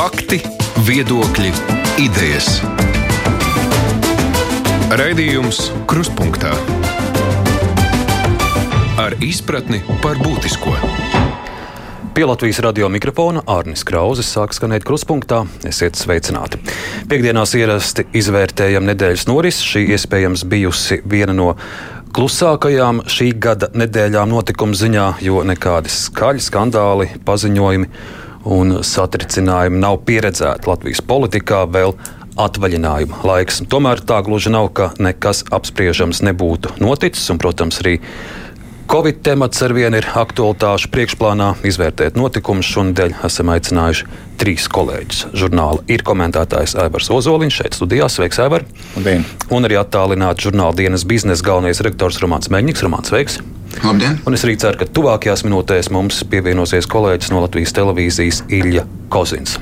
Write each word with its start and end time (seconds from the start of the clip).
Fakti, 0.00 0.38
viedokļi, 0.86 1.50
idejas. 2.00 2.46
Raidījums 4.96 5.58
Krustpunktā 5.90 6.54
ar 9.02 9.16
izpratni 9.20 9.82
par 10.00 10.16
būtisko. 10.22 10.72
Pie 12.16 12.24
Latvijas 12.24 12.62
radio 12.64 12.88
mikrofona 12.88 13.42
Arnis 13.44 13.84
Krauzes 13.84 14.30
sāk 14.32 14.56
skanēt 14.56 14.86
krustpunktā. 14.88 15.42
Esiet 15.68 16.00
sveicināti. 16.00 16.62
Piektdienās 17.12 17.52
ierasti 17.60 18.06
izvērtējam 18.16 18.88
nedēļas 18.88 19.26
norisi. 19.28 19.68
Šī 19.74 19.84
iespējams 19.98 20.46
bijusi 20.48 21.02
viena 21.04 21.36
no 21.36 21.50
klusākajām 22.16 23.04
šī 23.04 23.34
gada 23.36 23.68
nedēļām 23.76 24.32
notikuma 24.32 24.80
ziņā, 24.80 25.12
jo 25.28 25.44
nekādi 25.44 25.92
skaļi 25.92 26.48
skandāli, 26.48 27.12
paziņojumi 27.28 27.92
un 28.50 28.80
satricinājumi 28.86 29.80
nav 29.80 30.00
pieredzēti 30.08 30.68
Latvijas 30.70 31.02
politikā 31.06 31.62
vēl 31.70 31.94
atvaļinājuma 32.40 33.22
laiks. 33.26 33.62
Tomēr 33.70 34.02
tā 34.06 34.20
gluži 34.26 34.52
nav, 34.54 34.70
ka 34.76 34.90
nekas 35.02 35.44
apspriežams 35.54 36.22
nebūtu 36.26 36.76
noticis, 36.82 37.28
un, 37.32 37.40
protams, 37.42 37.80
arī 37.82 37.98
Covid 38.90 39.20
temats 39.22 39.60
ar 39.62 39.70
vienu 39.70 40.00
ir 40.00 40.06
aktualitāšu 40.18 40.88
priekšplānā. 40.90 41.52
Izvērtēt 41.62 42.16
notikumus 42.18 42.66
šonadēļ 42.74 43.12
esam 43.28 43.52
aicinājuši 43.54 44.08
trīs 44.40 44.64
kolēģus. 44.66 45.20
Žurnāla 45.38 45.84
ir 45.94 46.02
komentētājs 46.02 46.74
Aivars 46.74 47.06
Ozoliņš 47.14 47.58
šeit 47.60 47.78
studijā. 47.78 48.08
Sveiks, 48.10 48.40
Aivar! 48.42 48.64
Labdien. 48.96 49.22
Un 49.54 49.68
arī 49.68 49.78
attālināts 49.78 50.42
žurnāla 50.42 50.74
dienas 50.80 51.06
biznesa 51.06 51.46
galvenais 51.46 51.78
redaktors 51.86 52.18
Romanis 52.18 52.50
Meņņiks. 52.50 52.82
Romāns, 52.82 53.12
sveiks! 53.12 53.38
Labdien! 53.84 54.18
Un 54.26 54.34
es 54.34 54.42
arī 54.48 54.56
ceru, 54.58 54.80
ka 54.82 54.90
tuvākajās 54.90 55.46
minūtēs 55.46 55.92
mums 55.94 56.24
pievienosies 56.26 56.90
kolēģis 56.90 57.30
no 57.30 57.44
Latvijas 57.44 57.76
televīzijas 57.78 58.42
Ilja 58.50 58.88
Kozins. 59.06 59.54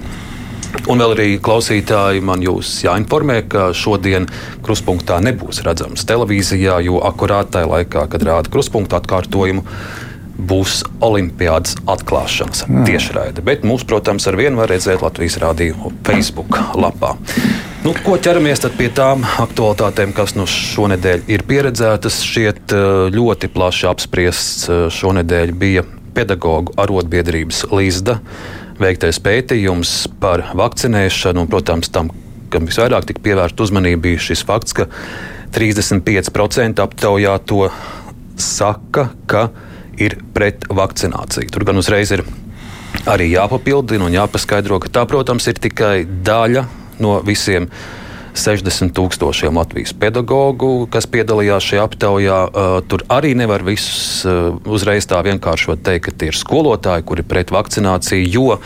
Un 0.88 1.02
vēl 1.02 1.14
arī 1.14 1.28
klausītāji 1.44 2.22
man 2.24 2.42
jūs 2.44 2.78
jāinformē, 2.84 3.42
ka 3.51 3.68
šodien 3.76 4.28
kruspunktā 4.65 5.18
nebūs 5.24 5.62
redzams 5.66 6.06
televīzijā, 6.09 6.78
jo 6.87 7.00
akurāt 7.04 7.52
tajā 7.56 7.68
laikā, 7.68 8.04
kad 8.12 8.24
rāda 8.24 8.52
kruspunkta 8.52 9.00
atkārtojumu, 9.02 9.65
būs 10.38 10.84
Olimpiādas 11.02 11.74
atklāšanas 11.90 12.65
mm. 12.68 12.84
tiešraide. 12.87 13.42
Bet 13.45 13.65
mūs, 13.66 13.84
protams, 13.88 14.28
ar 14.30 14.38
vienu 14.38 14.60
var 14.60 14.70
redzēt 14.70 15.02
Latvijas 15.02 15.38
Rādio 15.42 15.92
Facebook 16.06 16.60
lapā. 16.78 17.16
Nu, 17.82 17.93
ko 18.04 18.16
ķeramies 18.22 18.62
pie 18.78 18.88
tām 18.95 19.26
aktualitātēm, 19.43 20.15
kas 20.16 20.37
nu 20.38 20.46
šonadēļ 20.50 21.26
ir 21.30 21.45
pieredzētas? 21.48 22.22
Šķiet, 22.26 22.74
ļoti 23.15 23.50
plaši 23.54 23.90
apspriests 23.90 24.70
šonadēļ 24.95 25.54
bija 25.59 25.84
pedagoģu 26.16 26.74
arotbiedrības 26.80 27.66
Līsda 27.74 28.18
veiktais 28.82 29.21
pētījums 29.23 29.95
par 30.23 30.45
vakcinēšanu, 30.59 31.45
un, 31.45 31.51
protams, 31.51 31.90
tam, 31.95 32.10
kam 32.52 32.68
visvairāk 32.68 33.09
tika 33.09 33.24
pievērsta 33.24 33.65
uzmanība, 33.66 34.04
bija 34.09 34.24
šis 34.30 34.45
fakts, 34.48 34.76
ka 34.76 34.88
35% 35.54 36.82
aptaujāto 36.84 37.68
saka, 38.38 39.09
ka 39.30 39.49
ir 39.99 40.18
pret 40.34 40.68
vakcināciju. 40.71 41.51
Tur 41.52 41.66
gan 41.68 41.80
uzreiz 41.80 42.12
ir 42.15 42.24
arī 43.09 43.30
jāpapildina 43.32 44.06
un 44.06 44.15
jāpaskaidro, 44.15 44.79
ka 44.82 44.93
tā, 44.93 45.04
protams, 45.10 45.49
ir 45.51 45.59
tikai 45.62 46.02
daļa 46.06 46.65
no 47.02 47.18
visiem 47.26 47.68
60 48.38 48.94
tūkstošiem 48.96 49.58
Latvijas 49.58 49.94
pedagoģu, 49.98 50.88
kas 50.92 51.08
piedalījās 51.10 51.66
šajā 51.70 51.84
aptaujā. 51.88 52.38
Tur 52.90 53.04
arī 53.12 53.34
nevar 53.38 53.64
visus 53.66 54.22
uzreiz 54.68 55.08
tā 55.10 55.20
vienkāršot 55.26 55.84
teikt, 55.84 56.08
ka 56.08 56.16
tie 56.22 56.32
ir 56.32 56.38
skolotāji, 56.38 57.06
kuri 57.09 57.26
pret 57.26 57.52
vakcināciju, 57.54 58.32
jo 58.32 58.59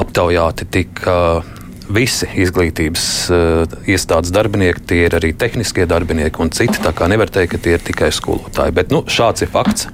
aptaujāti 0.00 0.68
tika 0.80 1.16
visi 1.90 2.28
izglītības 2.38 3.06
uh, 3.34 3.78
iestādes 3.90 4.32
darbinieki, 4.34 4.84
tie 4.86 5.04
ir 5.08 5.16
arī 5.18 5.32
tehniskie 5.36 5.86
darbinieki 5.90 6.42
un 6.42 6.52
citi. 6.54 6.78
Tā 6.82 6.92
kā 6.96 7.08
nevar 7.10 7.32
teikt, 7.32 7.54
ka 7.54 7.62
tie 7.62 7.76
ir 7.76 7.84
tikai 7.84 8.12
skolotāji. 8.14 8.74
Bet 8.76 8.94
nu, 8.94 9.02
šāds 9.10 9.46
ir 9.46 9.50
fakts. 9.52 9.90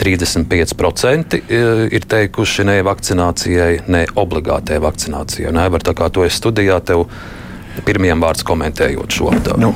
35% 0.00 1.34
ir 1.52 2.04
teikuši 2.08 2.64
ne 2.64 2.78
vakcinācijai, 2.86 3.82
ne 3.92 4.06
obligātai 4.16 4.78
vakcinācijai. 4.80 5.52
Nē, 5.52 5.66
var 5.74 5.84
tā 5.84 5.92
kā 5.98 6.08
to 6.08 6.24
es 6.24 6.38
studijā 6.40 6.78
tev 6.80 7.04
pirmiem 7.84 8.20
vārdiem 8.22 8.46
komentējot 8.48 9.16
šo 9.16 9.30
aptauju? 9.34 9.60
Nu, 9.60 9.70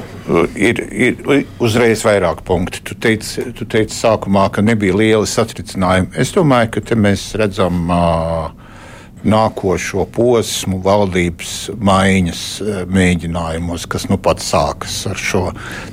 ir, 0.56 0.80
ir 0.92 1.46
uzreiz 1.62 2.04
vairāk 2.06 2.42
punktu. 2.46 2.82
Tu 2.90 2.96
teici, 3.00 3.46
tu 3.56 3.66
teici 3.68 3.96
sākumā, 3.96 4.48
ka 4.54 4.64
nebija 4.64 4.96
liela 4.96 5.28
satricinājuma. 5.28 6.12
Es 6.20 6.34
domāju, 6.34 6.76
ka 6.76 6.84
te 6.90 6.98
mēs 6.98 7.32
redzam. 7.40 7.88
Uh, 7.90 8.60
Nākošo 9.24 10.02
posmu 10.12 10.82
valdības 10.84 11.70
maiņas 11.80 12.40
mēģinājumos, 12.92 13.86
kas 13.88 14.04
nu 14.10 14.18
pat 14.20 14.42
sākas 14.44 14.98
ar 15.08 15.16
šo 15.16 15.46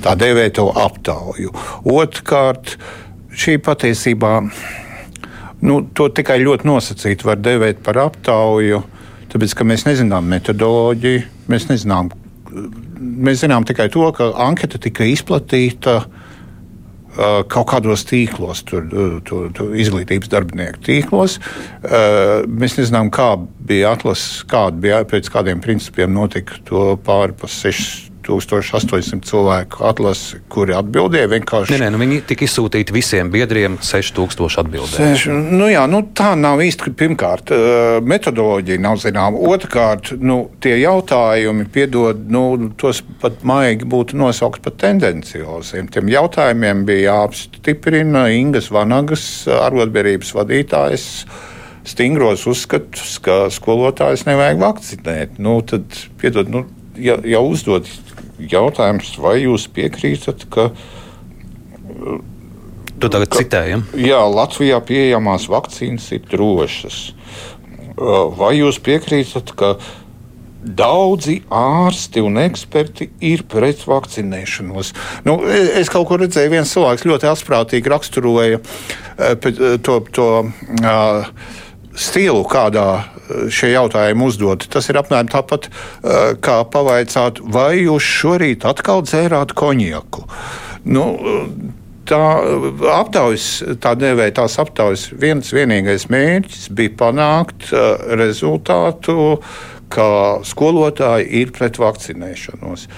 tā 0.04 0.12
dēvēto 0.20 0.66
aptauju. 0.76 1.54
Otrkārt, 1.88 2.74
šī 3.32 3.56
patiesībā 3.64 4.34
nu, 5.64 5.78
to 5.96 6.10
tikai 6.12 6.42
ļoti 6.44 6.68
nosacīti 6.68 7.30
var 7.30 7.40
dēvēt 7.40 7.80
par 7.86 8.02
aptauju. 8.04 8.82
Uh, 8.82 9.01
Tāpēc, 9.32 9.54
ka 9.56 9.64
mēs 9.64 9.86
nezinām 9.88 10.26
metodoloģiju, 10.28 11.22
mēs 11.52 11.70
nezinām. 11.70 12.10
Mēs 12.52 13.40
zinām 13.40 13.64
tikai 13.68 13.88
to, 13.92 14.04
ka 14.12 14.28
anketa 14.44 14.80
tika 14.82 15.06
izplatīta 15.08 15.94
uh, 16.02 17.40
kaut 17.48 17.70
kādos 17.72 18.04
tīklos, 18.08 18.60
tur, 18.68 18.84
tur, 19.24 19.48
tur 19.56 19.72
izglītības 19.72 20.28
darbinieku 20.32 20.84
tīklos. 20.84 21.38
Uh, 21.80 22.44
mēs 22.44 22.76
nezinām, 22.76 23.08
kā 23.14 23.32
bija 23.40 23.94
atlases, 23.96 24.44
kāda 24.52 24.84
bija 24.84 25.02
pēc 25.08 25.32
kādiem 25.32 25.64
principiem 25.64 26.12
notika 26.12 26.60
to 26.68 26.90
pāri 27.06 27.36
pa 27.40 27.48
6 27.48 28.11
1800 28.26 29.26
cilvēku 29.28 29.84
atlasi, 29.88 30.40
kuri 30.52 30.74
atbildēja. 30.78 31.30
Vienkārši... 31.32 31.74
Nē, 31.74 31.80
nē, 31.84 31.90
nu 31.94 32.00
viņi 32.02 32.20
tika 32.30 32.46
izsūtīti 32.46 32.94
visiem 32.94 33.30
biedriem 33.32 33.78
6000 33.82 34.60
atbildēju. 34.62 34.96
Seš, 34.96 35.26
nu 35.32 35.68
jā, 35.70 35.84
nu 35.90 36.02
tā 36.16 36.32
nav 36.38 36.62
īsti. 36.64 36.94
Pirmkārt, 37.02 37.52
metodoloģija 38.06 38.82
nav 38.82 38.98
zināma. 39.02 39.40
Otrakārt, 39.52 40.12
nu, 40.22 40.38
tie 40.62 40.76
jautājumi, 40.82 41.68
piedod, 41.72 42.26
nu, 42.32 42.44
tos 42.80 43.02
pat 43.22 43.40
maigi 43.48 43.88
būtu 43.88 44.18
nosaukt 44.20 44.62
par 44.64 44.76
tendencioziem. 44.82 45.88
Tiem 45.92 46.10
jautājumiem 46.12 46.84
bija 46.88 47.12
jāapstiprina 47.12 48.28
Ingas 48.36 48.70
Vanagas, 48.74 49.24
arotbiedrības 49.50 50.34
vadītājs 50.36 51.08
stingros 51.88 52.46
uzskatus, 52.50 53.16
ka 53.22 53.46
skolotājus 53.52 54.26
nevajag 54.28 54.60
vakcinēt. 54.62 55.38
Nu, 55.42 55.58
tad, 55.66 55.86
piedod, 56.20 56.50
nu, 56.52 56.64
ja, 56.96 57.18
ja 57.26 57.42
uzdod 57.42 57.88
jautājums, 58.50 59.14
vai 59.20 59.38
jūs 59.44 59.68
piekrītat, 59.74 60.46
ka. 60.52 60.70
Tu 63.02 63.10
tagad 63.10 63.32
ka, 63.32 63.40
citējam? 63.40 63.86
Jā, 63.98 64.20
Latvijā 64.30 64.78
pieejamās 64.86 65.48
vakcīnas 65.50 66.10
ir 66.14 66.22
drošas. 66.30 67.00
Vai 68.38 68.54
jūs 68.56 68.78
piekrītat, 68.82 69.52
ka 69.58 69.74
daudzi 70.62 71.40
ārsti 71.50 72.22
un 72.22 72.38
eksperti 72.44 73.10
ir 73.26 73.42
pret 73.50 73.82
vakcinēšanos? 73.88 74.92
Nu, 75.26 75.40
es 75.50 75.90
kaut 75.92 76.06
kur 76.10 76.22
redzēju, 76.22 76.54
viens 76.54 76.72
cilvēks 76.72 77.06
ļoti 77.08 77.28
asprātīgi 77.32 77.92
raksturoja 77.92 78.62
to. 79.82 79.98
to 80.14 80.30
uh, 80.46 81.28
stilu, 81.94 82.42
kādā 82.48 83.04
šie 83.52 83.72
jautājumi 83.72 84.26
uzdoti. 84.26 84.70
Tas 84.72 84.88
ir 84.90 84.98
apmēram 85.00 85.30
tāpat, 85.32 85.68
eh, 85.68 86.34
kā 86.40 86.62
pavaicāt, 86.68 87.40
vai 87.42 87.84
jūs 87.84 88.08
šorīt 88.20 88.66
atkal 88.68 89.04
dzērāt 89.06 89.54
konjaku. 89.54 90.26
Nu, 90.84 91.18
tā 92.08 92.22
aptaujas, 92.98 93.62
tā 93.80 93.94
dēvēja 93.98 94.36
tās 94.42 94.58
aptaujas, 94.58 95.08
viens 95.12 95.52
vienīgais 95.54 96.08
mērķis 96.10 96.68
bija 96.74 96.96
panākt 96.98 97.70
uh, 97.70 97.94
rezultātu, 98.18 99.38
ka 99.92 100.42
skolotāji 100.42 101.28
ir 101.42 101.52
pret 101.54 101.78
vakcinēšanos. 101.78 102.88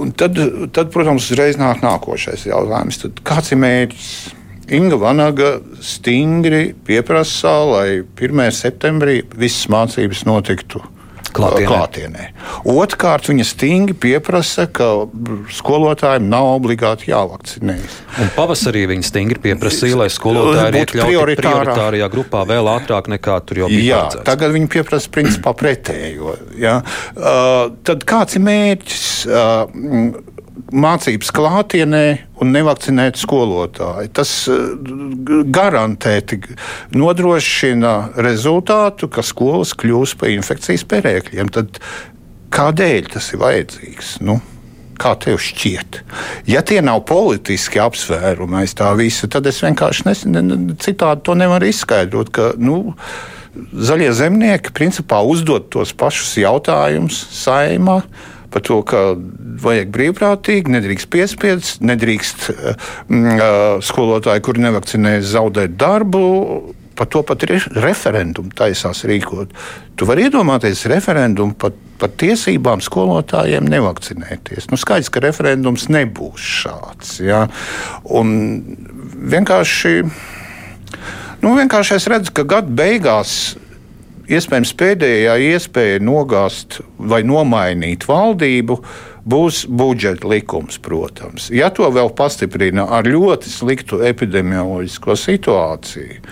Un 0.00 0.12
tad, 0.16 0.38
tad, 0.72 0.88
protams, 0.94 1.28
uzreiz 1.28 1.58
nāk 1.60 1.82
nākošais 1.84 2.46
jautājums. 2.48 3.02
Tad 3.02 3.20
kāds 3.26 3.52
ir 3.52 3.60
mērķis? 3.60 4.39
Inga 4.70 4.96
Vanaga 4.96 5.58
stingri 5.82 6.74
pieprasa, 6.86 7.56
lai 7.66 7.88
1. 8.14 8.50
septembrī 8.54 9.20
visas 9.34 9.66
mācības 9.72 10.22
notiktu 10.28 10.82
klātienē. 11.34 11.68
klātienē. 11.70 12.26
Otrkārt, 12.70 13.28
viņa 13.30 13.46
stingri 13.46 13.94
pieprasa, 13.98 14.66
ka 14.70 14.88
skolotājiem 15.54 16.26
nav 16.30 16.48
obligāti 16.56 17.10
jāvakcinējas. 17.10 17.98
Un 18.22 18.32
pavasarī 18.36 18.84
viņa 18.90 19.06
stingri 19.06 19.42
pieprasīja, 19.42 20.00
lai 20.02 20.08
skolotāji 20.12 20.74
būtu 20.78 21.04
prioritārajā 21.40 22.10
grupā 22.12 22.44
vēl 22.48 22.70
ātrāk 22.74 23.10
nekā 23.14 23.38
tur 23.46 23.64
jau 23.64 23.70
bija. 23.70 23.82
Jā, 23.82 24.00
paredzēts. 24.06 24.26
tagad 24.30 24.54
viņi 24.56 24.70
pieprasa 24.74 25.14
principā 25.14 25.54
pretējo. 25.62 26.36
Ja? 26.60 26.80
Uh, 27.14 27.74
tad 27.86 28.06
kāds 28.08 28.38
ir 28.38 28.44
mērķis? 28.46 29.06
Uh, 29.30 30.29
mācības 30.72 31.32
klātienē 31.34 32.04
un 32.40 32.52
nevakcinēti 32.54 33.20
skolotāji. 33.20 34.10
Tas 34.16 34.32
garantēti 35.54 36.40
nodrošina 36.96 37.94
rezultātu, 38.20 39.10
ka 39.12 39.24
skolas 39.26 39.74
kļūs 39.78 40.16
par 40.20 40.32
infekcijas 40.34 40.86
perēkļiem. 40.90 41.50
Tad 41.54 41.82
kādēļ 42.54 43.12
tas 43.16 43.32
ir 43.34 43.42
vajadzīgs? 43.44 44.16
Nu? 44.26 44.40
Kā 45.00 45.14
tev 45.16 45.38
šķiet? 45.40 46.02
Ja 46.50 46.60
tie 46.66 46.82
nav 46.84 47.06
politiski 47.08 47.80
apsvērumi 47.80 48.60
aiz 48.60 48.74
tā 48.76 48.90
visa, 48.98 49.30
tad 49.32 49.48
es 49.48 49.62
vienkārši 49.64 50.04
nes, 50.10 50.24
ne, 50.28 50.42
citādi 50.82 51.24
to 51.24 51.36
nevaru 51.40 51.70
izskaidrot. 51.70 52.32
Ka, 52.36 52.50
nu, 52.60 52.82
zaļie 53.72 54.10
zemnieki 54.16 54.74
principā 54.76 55.22
uzdod 55.24 55.70
tos 55.72 55.94
pašus 55.96 56.36
jautājumus 56.42 57.22
saimā 57.32 58.02
par 58.50 58.64
to, 58.66 58.80
ka 58.86 59.14
vajag 59.62 59.92
brīvprātīgi, 59.94 60.72
nedrīkst 60.74 61.10
piespiest, 61.12 61.84
nedrīkst 61.86 62.48
mm, 62.50 63.38
skolotāji, 63.86 64.44
kuri 64.46 64.64
nevakcinējas, 64.66 65.30
zaudēt 65.36 65.76
darbu. 65.80 66.24
Par 66.98 67.08
to 67.08 67.22
pat 67.24 67.46
ir 67.46 67.54
referendumu 67.80 68.52
taisās 68.52 69.06
rīkot. 69.08 69.54
Tu 69.96 70.08
vari 70.08 70.26
iedomāties 70.26 70.82
referendumu 70.90 71.54
par, 71.56 71.72
par 72.00 72.12
tiesībām 72.20 72.82
skolotājiem 72.84 73.64
nevakcinēties. 73.72 74.68
Nu, 74.68 74.76
skaidrs, 74.80 75.08
ka 75.12 75.22
referendums 75.24 75.88
nebūs 75.88 76.50
šāds. 76.60 77.14
Ja? 77.24 77.46
Un 78.04 78.34
vienkārši, 79.32 79.94
nu, 81.40 81.54
vienkārši 81.56 81.96
es 81.96 82.08
redzu, 82.12 82.36
ka 82.36 82.44
gada 82.58 82.68
beigās 82.82 83.54
iespējams 84.30 84.72
pēdējā 84.78 85.36
iespēja 85.50 86.02
nogāzt 86.02 86.80
vai 86.98 87.22
nomainīt 87.26 88.06
valdību 88.08 88.78
būs 89.30 89.64
budžeta 89.68 90.28
likums, 90.30 90.78
protams. 90.82 91.50
Ja 91.52 91.68
to 91.74 91.88
vēl 91.92 92.12
pastiprina 92.16 92.86
ar 92.96 93.08
ļoti 93.08 93.50
sliktu 93.52 94.00
epidemioloģisko 94.08 95.16
situāciju, 95.18 96.22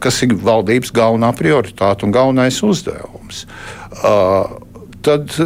kas 0.00 0.22
ir 0.24 0.38
valdības 0.40 0.94
galvenā 0.96 1.34
prioritāte 1.36 2.08
un 2.08 2.14
galvenais 2.16 2.62
uzdevums, 2.64 3.44
tad 5.04 5.36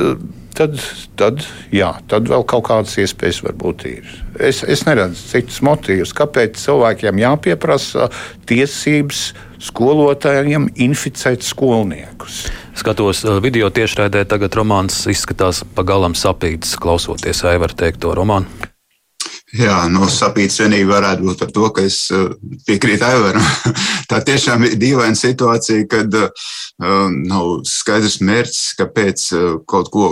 tad, 0.56 0.78
tad, 1.16 1.46
jā, 1.74 1.92
tad 2.10 2.28
vēl 2.30 2.44
kaut 2.48 2.66
kādas 2.68 2.98
iespējas 3.00 3.42
varbūt 3.46 3.86
ir. 3.90 4.12
Es, 4.40 4.62
es 4.64 4.84
neredzu 4.88 5.20
citus 5.28 5.60
motīvus, 5.64 6.14
kāpēc 6.16 6.56
cilvēkiem 6.56 7.20
jāpieprasa 7.20 8.08
tiesības 8.48 9.32
skolotājiem 9.62 10.70
inficēt 10.80 11.44
skolniekus. 11.44 12.46
Skatos 12.78 13.22
uh, 13.26 13.38
video 13.44 13.68
tiešraidē, 13.70 14.24
tagad 14.28 14.56
romāns 14.56 15.04
izskatās 15.12 15.62
pagalām 15.76 16.16
sapīts, 16.18 16.78
klausoties 16.80 17.44
Aivar 17.48 17.76
teikto 17.76 18.14
romānu. 18.16 18.70
Jā, 19.52 19.82
no 19.92 20.06
nu, 20.06 20.08
sapīts 20.08 20.62
vienīgi 20.62 20.88
varētu 20.88 21.26
būt 21.26 21.42
par 21.42 21.50
to, 21.52 21.66
ka 21.76 21.84
es 21.84 21.98
uh, 22.08 22.32
piekrītu 22.64 23.04
Aivaram. 23.04 23.44
Tā 24.10 24.22
tiešām 24.24 24.64
ir 24.64 24.78
dīvaina 24.80 25.18
situācija, 25.18 25.84
kad 25.92 26.16
uh, 26.16 26.48
nav 27.12 27.58
skaidrs 27.68 28.22
mērķis, 28.24 28.64
kāpēc 28.80 29.28
kaut 29.68 29.92
ko, 29.92 30.08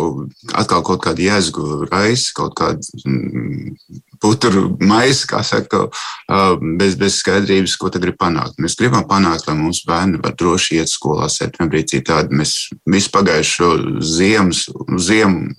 atkal 0.52 0.84
kaut 0.84 1.00
kādu 1.08 1.24
jēzgu 1.24 1.86
raisa, 1.88 2.34
kaut 2.36 2.52
kādu 2.60 2.84
mm, 4.20 4.30
putru 4.30 4.76
maisu, 4.80 5.26
kā 5.30 5.42
saka, 5.44 5.86
bez, 6.78 6.96
bez 7.00 7.18
skaidrības, 7.20 7.76
ko 7.80 7.90
tad 7.90 8.04
grib 8.04 8.18
panākt. 8.20 8.58
Mēs 8.60 8.76
gribam 8.78 9.06
panākt, 9.08 9.48
lai 9.48 9.56
mūsu 9.58 9.86
bērni 9.88 10.20
var 10.22 10.34
droši 10.38 10.80
iet 10.80 10.92
skolā 10.92 11.28
septembrī. 11.32 11.82
Citādi 11.88 12.36
mēs 12.36 12.70
visu 12.86 13.10
pagājušo 13.14 13.70
ziemas, 14.04 14.66
ziemu 15.00 15.50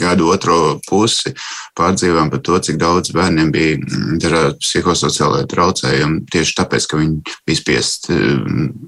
gadu 0.00 0.30
otro 0.32 0.78
pusi 0.88 1.32
pārdzīvām 1.76 2.30
par 2.32 2.42
to, 2.44 2.58
cik 2.58 2.78
daudz 2.80 3.12
bērniem 3.16 3.52
bija 3.52 3.78
dažādi 4.20 4.60
psihosociālai 4.64 5.44
traucējumi 5.50 6.24
tieši 6.32 6.56
tāpēc, 6.60 6.88
ka 6.90 7.00
viņi 7.00 7.36
bija 7.46 7.60
spiest 7.60 8.10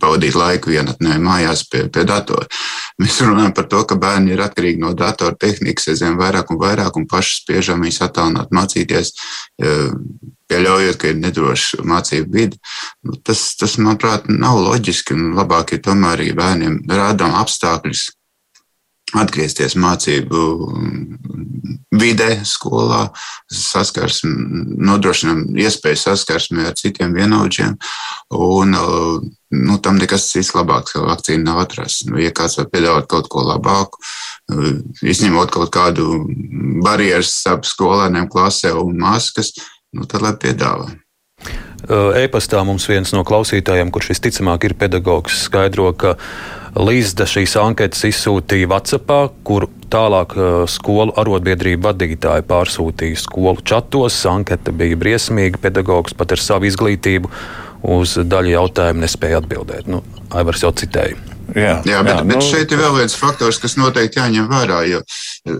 pavadīt 0.00 0.36
laiku 0.38 0.72
vienatnē 0.72 1.18
mājās 1.22 1.64
pie, 1.70 1.86
pie 1.92 2.04
datora. 2.08 2.48
Mēs 2.98 3.20
runājam 3.22 3.54
par 3.54 3.68
to, 3.70 3.84
ka 3.88 3.98
bērni 4.00 4.34
ir 4.34 4.42
atkarīgi 4.42 4.82
no 4.82 4.94
datora 4.96 5.36
tehnikas 5.38 5.92
aizvien 5.92 6.18
vairāk 6.18 6.50
un 6.52 6.60
vairāk 6.60 6.96
un 6.98 7.06
paši 7.10 7.42
spiežam 7.42 7.84
viņus 7.84 8.02
attālināt 8.08 8.54
mācīties 8.54 9.14
pieļaujot, 9.58 10.98
ka 11.00 11.12
ir 11.12 11.18
nedroša 11.22 11.84
mācību 11.88 12.34
vide. 12.34 12.60
Nu, 13.04 13.16
tas, 13.24 13.50
tas, 13.60 13.78
manuprāt, 13.80 14.28
nav 14.32 14.60
loģiski. 14.64 15.16
Labāk 15.38 15.76
ir 15.76 15.82
tomēr, 15.84 16.24
ja 16.28 16.38
bērniem 16.38 16.80
rādām 16.88 17.36
apstākļus 17.38 18.08
atgriezties 19.16 19.76
mācību 19.80 20.40
vidē, 21.98 22.28
skolā, 22.44 23.06
saskarsmi, 23.52 24.32
nodrošinām 24.84 25.46
iespēju 25.56 26.00
saskarsmi 26.02 26.66
ar 26.68 26.76
citiem 26.76 27.14
vienaudžiem. 27.16 27.78
Un, 28.36 28.76
nu, 29.54 29.78
tam 29.82 29.98
nekas 30.00 30.28
cits 30.32 30.52
labāks, 30.56 30.94
ka 30.94 31.06
vakcīna 31.06 31.50
nav 31.50 31.62
atrasta. 31.64 32.10
Nu, 32.10 32.20
ja 32.20 32.32
kāds 32.34 32.58
var 32.60 32.68
piedāvāt 32.72 33.08
kaut 33.10 33.30
ko 33.32 33.46
labāku, 33.48 34.02
izņemot 35.02 35.52
kaut 35.54 35.72
kādu 35.74 36.22
barjeras 36.84 37.32
starp 37.42 37.68
skolēniem 37.68 38.28
klasē 38.32 38.74
un 38.76 38.98
maskas, 39.00 39.54
nu, 39.96 40.08
tad 40.08 40.24
lai 40.24 40.34
piedāvā. 40.40 40.90
E-pastā 42.18 42.60
mums 42.66 42.88
viens 42.90 43.12
no 43.14 43.22
klausītājiem, 43.24 43.92
kurš 43.94 44.10
visticamāk 44.10 44.66
ir 44.66 44.74
pedagogs, 44.78 45.44
skaidro, 45.46 45.92
ka 45.94 46.16
Līsda 46.78 47.24
šīs 47.26 47.56
anketas 47.58 48.04
izsūtīja 48.06 48.68
WhatsApp, 48.68 49.32
kur 49.46 49.64
tālāk 49.90 50.34
skolu 50.70 51.14
arotbiedrību 51.18 51.86
vadītāji 51.88 52.44
pārsūtīja 52.46 53.18
skolu 53.22 53.64
čatos. 53.66 54.18
Anketa 54.28 54.74
bija 54.76 54.98
briesmīga, 55.00 55.58
pedagogs 55.62 56.14
pat 56.14 56.36
ar 56.36 56.42
savu 56.44 56.68
izglītību 56.68 57.32
uz 57.82 58.16
daļu 58.24 58.54
jautājumu 58.54 59.04
nespēja 59.04 59.42
atbildēt. 59.42 59.90
Nu, 59.90 60.02
Aivars 60.34 60.64
jau 60.64 60.72
citēja. 60.76 61.18
Jā, 61.56 61.78
jā, 61.88 62.00
bet, 62.04 62.12
jā, 62.12 62.24
bet 62.28 62.36
nu, 62.36 62.44
šeit 62.44 62.72
ir 62.74 62.80
vēl 62.82 62.98
viens 62.98 63.14
faktors, 63.16 63.56
kas 63.62 63.78
noteikti 63.80 64.20
jāņem 64.20 64.50
vērā. 64.50 64.82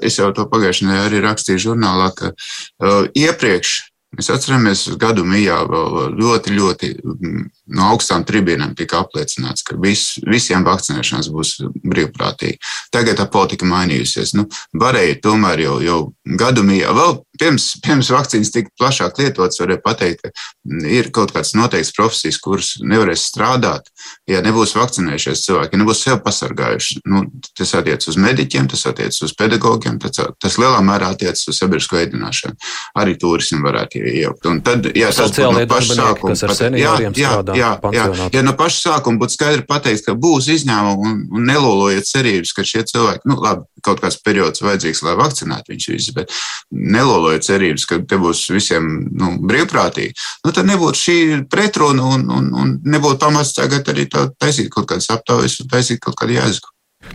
Es 0.05 0.19
jau 0.21 0.29
to 0.37 0.45
pagājušajā 0.51 0.91
nedēļā 0.91 1.07
arī 1.09 1.23
rakstīju 1.25 1.63
žurnālā, 1.71 2.11
ka 2.19 2.35
uh, 2.35 3.07
iepriekš 3.17 3.79
Mēs 4.17 4.31
atceramies, 4.33 4.87
gadu 4.97 5.25
mijā 5.29 5.59
vēl 5.69 6.15
ļoti, 6.17 6.55
ļoti 6.57 6.89
mm, 6.97 7.43
no 7.75 7.91
augstām 7.93 8.25
tribīnēm 8.29 8.75
tika 8.79 9.03
apliecināts, 9.05 9.65
ka 9.67 9.77
vis, 9.83 10.19
visiem 10.27 10.65
vakcinēšanās 10.67 11.31
būs 11.33 11.55
brīvprātīgi. 11.85 12.59
Tagad 12.95 13.21
tā 13.21 13.29
politika 13.31 13.69
mainījusies. 13.69 14.35
Nu, 14.39 14.47
varēja 14.79 15.21
tomēr 15.25 15.65
jau, 15.67 15.79
jau 15.85 15.99
gadu 16.39 16.65
mijā, 16.67 16.93
vēl 16.97 17.19
pirms, 17.39 17.69
pirms 17.85 18.11
vakcīnas 18.13 18.53
tika 18.55 18.73
plašāk 18.81 19.21
lietotas, 19.23 19.61
varēja 19.63 19.83
pateikt, 19.85 20.25
ka 20.25 20.89
ir 20.89 21.11
kaut 21.15 21.33
kādas 21.35 21.55
noteiktas 21.57 21.95
profesijas, 21.97 22.41
kuras 22.43 22.73
nevarēs 22.83 23.27
strādāt, 23.31 23.89
ja 24.31 24.43
nebūs 24.45 24.75
vakcinējušies 24.79 25.45
cilvēki, 25.47 25.77
ja 25.77 25.83
nebūs 25.83 26.03
sevi 26.05 26.21
pasargājuši. 26.25 27.01
Nu, 27.09 27.25
tas 27.59 27.75
attiecas 27.79 28.11
uz 28.13 28.19
mediķiem, 28.21 28.69
tas 28.73 28.87
attiecas 28.91 29.23
uz 29.29 29.35
pedagogiem, 29.39 30.01
tas, 30.03 30.19
tas 30.41 30.59
lielā 30.61 30.81
mērā 30.85 31.13
attiecas 31.15 31.47
uz 31.51 31.61
sabiedrisko 31.61 32.01
ēdināšanu. 32.03 32.59
Arī 32.99 33.17
turismu 33.21 33.63
varētu 33.67 34.03
iejaukt. 34.03 34.49
Un 34.51 34.63
tad, 34.67 34.91
jā, 34.99 35.13
tas 35.15 35.33
būtu 35.37 35.53
no 35.55 35.65
paša 35.71 35.99
sākuma. 36.01 36.37
Jā, 36.79 36.97
jā, 37.15 37.33
jā, 37.59 37.71
jā, 37.95 38.29
ja 38.35 38.43
no 38.47 38.55
paša 38.59 38.79
sākuma 38.85 39.21
būtu 39.23 39.37
skaidri 39.37 39.67
pateikt, 39.69 40.05
ka 40.07 40.15
būs 40.19 40.49
izņēmumi 40.55 41.11
un, 41.11 41.19
un 41.35 41.49
nelolojiet 41.49 42.09
cerības, 42.09 42.55
ka 42.57 42.65
šie 42.67 42.85
cilvēki, 42.89 43.29
nu, 43.29 43.39
labi, 43.45 43.67
kaut 43.85 44.03
kāds 44.03 44.21
periods 44.25 44.63
vajadzīgs, 44.65 45.03
lai 45.07 45.17
vakcinētu 45.19 45.75
viņus 45.75 45.91
visus, 45.93 46.15
bet 46.17 46.33
nelolojiet 46.73 47.47
cerības, 47.49 47.87
ka 47.91 48.01
te 48.09 48.21
būs 48.21 48.47
visiem 48.55 48.89
nu, 49.11 49.35
brīvprātīgi, 49.51 50.17
nu, 50.47 50.55
tad 50.55 50.71
nebūtu 50.71 51.03
šī 51.03 51.19
pretruna 51.53 52.09
un, 52.17 52.27
un, 52.33 52.51
un 52.55 52.75
nebūtu 52.89 53.21
pamats 53.23 53.55
tagad 53.59 53.89
arī 53.93 54.09
taisīt 54.11 54.73
kaut 54.75 54.91
kādas 54.91 55.11
aptaujas 55.15 55.61
un 55.63 55.71
taisīt 55.71 56.03
kaut 56.05 56.19
kādu 56.19 56.39
jēzu. 56.39 56.67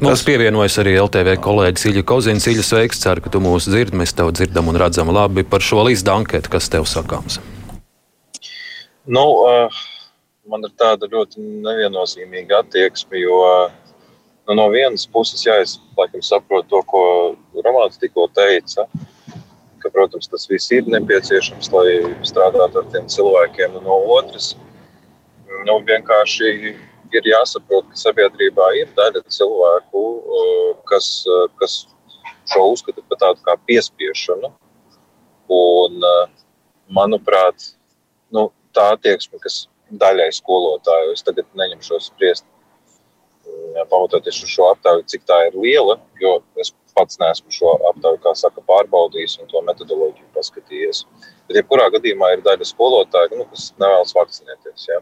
Mums 0.02 0.24
pievienojas 0.26 0.78
arī 0.82 0.96
LTV 0.98 1.36
kolēģis 1.44 1.90
Ilja 1.90 2.04
Kozins. 2.08 2.48
Ilja, 2.50 2.64
sveiks, 2.66 3.02
ceru, 3.04 3.22
ka 3.22 3.32
tu 3.34 3.42
mūs 3.44 3.68
dzirdi. 3.68 3.98
Mēs 4.00 4.16
tev 4.16 4.32
dzirdam 4.34 4.72
un 4.72 4.80
redzam 4.80 5.12
labi 5.14 5.44
par 5.46 5.62
šo 5.62 5.84
līdz 5.90 6.08
anketu, 6.16 6.54
kas 6.56 6.72
tev 6.72 6.88
sakāms. 6.90 7.38
Nu, 9.06 9.26
uh, 9.44 9.84
man 10.50 10.66
ir 10.68 10.74
tāda 10.80 11.08
ļoti 11.12 11.42
neviennozīmīga 11.64 12.64
attieksme, 12.64 13.20
jo 13.22 13.40
nu, 14.48 14.56
no 14.60 14.68
vienas 14.74 15.06
puses, 15.08 15.44
jā, 15.46 15.56
es 15.64 15.78
laikam 15.98 16.24
saprotu 16.26 16.70
to, 16.74 16.82
ko 16.90 17.04
Romanis 17.66 18.00
tikko 18.02 18.28
teica, 18.36 18.88
ka, 19.80 19.92
protams, 19.92 20.30
tas 20.32 20.48
viss 20.52 20.72
ir 20.76 20.88
nepieciešams, 20.92 21.72
lai 21.76 22.16
strādātu 22.28 22.82
ar 22.82 22.90
tiem 22.92 23.08
cilvēkiem, 23.12 23.80
no 23.84 24.00
otras, 24.18 24.54
nu, 25.68 25.80
vienkārši 25.88 26.52
ir 27.14 27.30
jāsaprot, 27.30 27.88
ka 27.92 28.00
sabiedrībā 28.00 28.72
ir 28.80 28.92
daļa 28.98 29.24
cilvēku, 29.32 30.04
kas, 30.90 31.10
kas 31.62 31.84
šo 32.50 32.72
uzskata 32.74 33.04
par 33.08 33.20
tādu 33.22 33.44
kā 33.46 33.56
piespiešanu. 33.70 34.50
Un, 35.54 36.00
manuprāt, 36.94 37.74
nu, 38.34 38.48
tā 38.74 38.94
attieksme, 38.96 39.38
kas 39.44 39.68
daļai 40.02 40.30
skolotāju, 40.36 41.14
es 41.16 41.26
tagad 41.26 41.48
neņemšos 41.60 42.10
spriest, 42.12 42.46
pamatoties 43.90 44.42
uz 44.44 44.52
šo 44.54 44.70
aptauju, 44.72 45.06
cik 45.12 45.26
tā 45.28 45.40
ir 45.48 45.58
liela, 45.60 45.98
jo 46.22 46.38
es 46.62 46.74
pats 46.96 47.18
neesmu 47.22 47.52
šo 47.54 47.74
aptauju, 47.90 48.20
kā 48.24 48.34
saka, 48.38 48.62
pārbaudījis 48.70 49.40
un 49.42 49.50
to 49.52 49.62
metodoloģiju 49.66 50.30
paskatījies. 50.36 51.04
Bet, 51.48 51.58
jebkurā 51.60 51.90
gadījumā, 51.96 52.34
ir 52.36 52.44
daļa 52.46 52.68
skolotāju, 52.70 53.40
nu, 53.40 53.48
kas 53.50 53.72
nevēlas 53.82 54.14
vakcinēties. 54.18 54.86
Ja? 54.92 55.00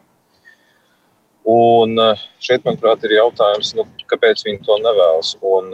Un 1.52 2.00
šeit, 2.40 2.64
manuprāt, 2.66 3.04
ir 3.06 3.18
jautājums, 3.18 3.74
nu, 3.78 3.86
kāpēc 4.12 4.46
viņi 4.48 4.64
to 4.68 4.80
nevēlas. 4.86 5.36
Un, 5.42 5.74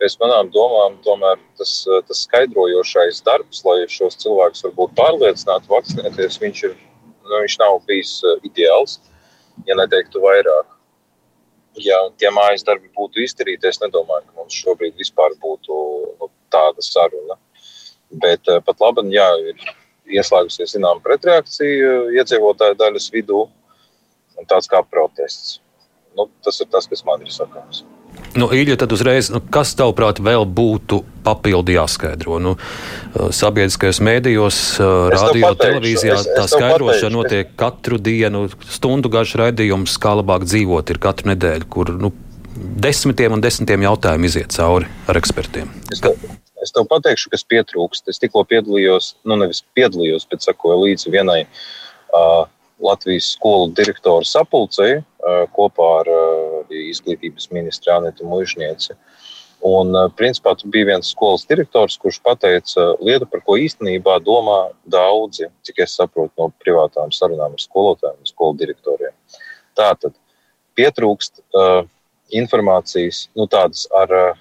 pēc 0.00 0.16
manām 0.20 0.50
domām, 0.54 0.98
tomēr 1.04 1.40
tas, 1.58 1.72
tas 2.08 2.24
skaidrojošais 2.26 3.22
darbs, 3.26 3.62
lai 3.66 3.78
šos 3.92 4.18
cilvēkus 4.22 4.66
varbūt 4.68 4.96
pārliecinātu 4.98 5.72
vakcinēties, 5.72 6.40
viņš, 6.42 6.64
ir, 6.68 6.76
nu, 7.26 7.42
viņš 7.42 7.58
nav 7.62 7.82
bijis 7.88 8.16
ideāls, 8.46 9.00
ja 9.68 9.76
neteiktu 9.78 10.22
vairāk 10.22 10.76
ja 11.82 11.98
tie 12.20 12.30
mājas 12.32 12.64
darbi 12.66 12.88
būtu 12.96 13.22
izdarīti, 13.24 13.68
es 13.68 13.80
nedomāju, 13.82 14.24
ka 14.26 14.40
mums 14.40 14.56
šobrīd 14.56 14.96
vispār 14.98 15.34
būtu 15.42 15.80
nu, 16.20 16.30
tāda 16.52 16.84
saruna. 16.84 17.36
Bet 18.22 18.48
uh, 18.48 18.62
pat 18.64 18.80
labi, 18.80 19.08
jā, 19.14 19.26
ir 19.50 20.16
ieslēgusies 20.16 20.76
zināma 20.76 21.02
pretreakcija 21.04 21.92
iedzīvotāju 22.16 22.78
daļas 22.78 23.10
vidū, 23.12 23.46
un 24.36 24.48
tāds 24.48 24.70
kā 24.70 24.82
protests. 24.86 25.58
Nu, 26.16 26.28
tas 26.44 26.60
ir 26.62 26.70
tas, 26.72 26.86
kas 26.88 27.04
man 27.04 27.24
ir 27.24 27.32
sakāms. 27.34 27.82
Nu, 28.36 28.48
Īļa, 28.52 28.76
tad 28.82 28.92
uzreiz, 28.92 29.30
nu, 29.32 29.40
kas 29.52 29.72
tavuprāt 29.78 30.20
vēl 30.20 30.44
būtu 30.44 31.00
papildi 31.24 31.76
jāskaidro? 31.76 32.36
Nu, 32.42 32.54
uh, 32.56 33.28
sabiedriskajos 33.34 34.02
mēdījos, 34.04 34.58
uh, 34.80 35.08
radio, 35.12 35.54
televīzijā 35.56 36.18
es, 36.18 36.26
es 36.26 36.36
tā 36.36 36.44
skaidrošana 36.52 37.14
notiek 37.14 37.54
katru 37.58 37.98
dienu, 38.02 38.46
stundu 38.68 39.12
garš 39.12 39.36
raidījums, 39.40 39.96
kā 40.02 40.12
labāk 40.20 40.44
dzīvot 40.48 40.92
ir 40.92 41.00
katru 41.02 41.32
nedēļu, 41.32 41.68
kur 41.72 41.94
nu, 41.96 42.12
desmitiem 42.56 43.36
un 43.36 43.44
desmitiem 43.44 43.86
jautājumu 43.88 44.28
iziet 44.28 44.52
cauri 44.56 44.90
ar 45.08 45.20
ekspertiem. 45.20 45.72
Es 45.92 46.04
tev, 46.04 46.20
es 46.64 46.76
tev 46.76 46.88
pateikšu, 46.92 47.32
kas 47.32 47.46
pietrūkst. 47.48 48.12
Es 48.12 48.20
tikko 48.20 48.44
piedalījos, 48.48 49.14
nu 49.28 49.40
nevis 49.40 49.64
piedalījos, 49.76 50.28
bet 50.28 50.44
sakoju 50.44 50.84
līdzi 50.84 51.12
vienai 51.16 51.42
uh, 51.46 52.44
Latvijas 52.84 53.32
skolu 53.32 53.70
direktoru 53.72 54.26
sapulcei 54.28 55.00
kopā 55.56 55.86
ar 56.02 56.10
izglītības 56.70 57.50
ministru 57.54 57.92
Anētu 57.96 58.26
Mužnieci. 58.28 58.96
Un, 59.66 59.96
principā, 60.18 60.52
tur 60.58 60.70
bija 60.70 60.90
viens 60.90 61.08
skolas 61.10 61.46
direktors, 61.48 61.96
kurš 61.98 62.20
teica 62.38 62.90
lietu, 63.00 63.26
par 63.26 63.40
ko 63.40 63.56
īstenībā 63.56 64.18
domā 64.22 64.70
daudzi, 64.84 65.48
cik 65.64 65.80
es 65.86 65.96
saprotu 65.96 66.32
no 66.38 66.50
privātām 66.62 67.10
sarunām 67.10 67.56
ar 67.56 67.62
skolotājiem 67.62 68.20
un 68.20 68.28
skolu 68.28 68.58
direktoriem. 68.60 69.14
Tā 69.74 69.94
tad 69.96 70.12
pietrūkst 70.76 71.40
uh, 71.56 71.88
informācijas, 72.36 73.28
nu, 73.36 73.46
tādas 73.46 73.86
ar, 73.96 74.36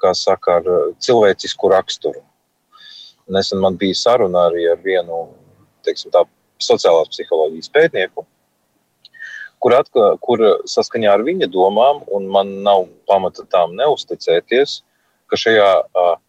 kā 0.00 0.14
saka, 0.14 0.60
ar 0.60 0.94
cilvēcisku 1.02 1.70
raksturu. 1.72 2.22
Nesen 3.32 3.60
man 3.62 3.76
bija 3.78 3.98
saruna 3.98 4.46
arī 4.48 4.66
ar 4.70 4.80
vienu, 4.82 5.26
teiksim, 5.86 6.10
tā 6.14 6.24
sociālās 6.62 7.10
psiholoģijas 7.12 7.70
pētnieku, 7.74 8.26
kur, 9.62 9.76
atka, 9.78 10.12
kur 10.24 10.42
saskaņā 10.68 11.12
ar 11.14 11.22
viņa 11.26 11.48
domām, 11.52 12.02
un 12.10 12.26
man 12.34 12.50
nav 12.66 12.88
pamata 13.08 13.46
tām 13.50 13.76
neusticēties, 13.78 14.80
ka 15.30 15.38
šajā 15.40 15.68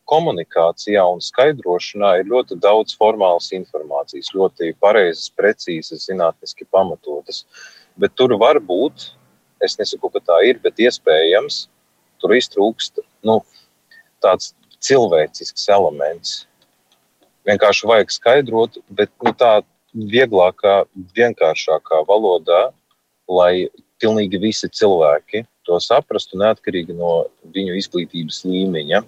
komunikācijā 0.07 1.03
un 1.11 1.19
skaidrošanā 1.23 2.13
ir 2.21 2.29
ļoti 2.31 2.55
daudz 2.63 2.95
formālas 2.99 3.49
informācijas, 3.55 4.31
ļoti 4.35 4.71
pareizas, 4.83 5.31
precīzas, 5.35 6.05
zinātniski 6.07 6.67
pamatotas. 6.71 7.43
Bet 7.99 8.15
tur 8.19 8.35
var 8.39 8.61
būt, 8.63 9.09
es 9.63 9.75
nesaku, 9.79 10.11
ka 10.13 10.23
tā 10.23 10.39
ir, 10.47 10.61
bet 10.63 10.79
iespējams, 10.79 11.65
tur 12.23 12.35
iztrūkst 12.37 13.03
nu, 13.27 13.41
tāds 14.23 14.53
cilvēcisks 14.83 15.67
elements. 15.73 16.43
Vienkārši 17.47 17.89
vajag 17.89 18.13
skaidrot, 18.15 18.79
bet 18.87 19.11
nu, 19.23 19.33
tā 19.35 19.57
vieglākā, 19.93 20.83
vienkāršākā 21.17 22.05
valodā, 22.07 22.69
lai 23.29 23.67
pilnīgi 24.01 24.41
visi 24.41 24.69
cilvēki 24.69 25.45
to 25.67 25.79
saprastu, 25.79 26.37
neatkarīgi 26.41 26.95
no 26.97 27.23
viņu 27.55 27.77
izglītības 27.79 28.43
līmeņa. 28.47 29.03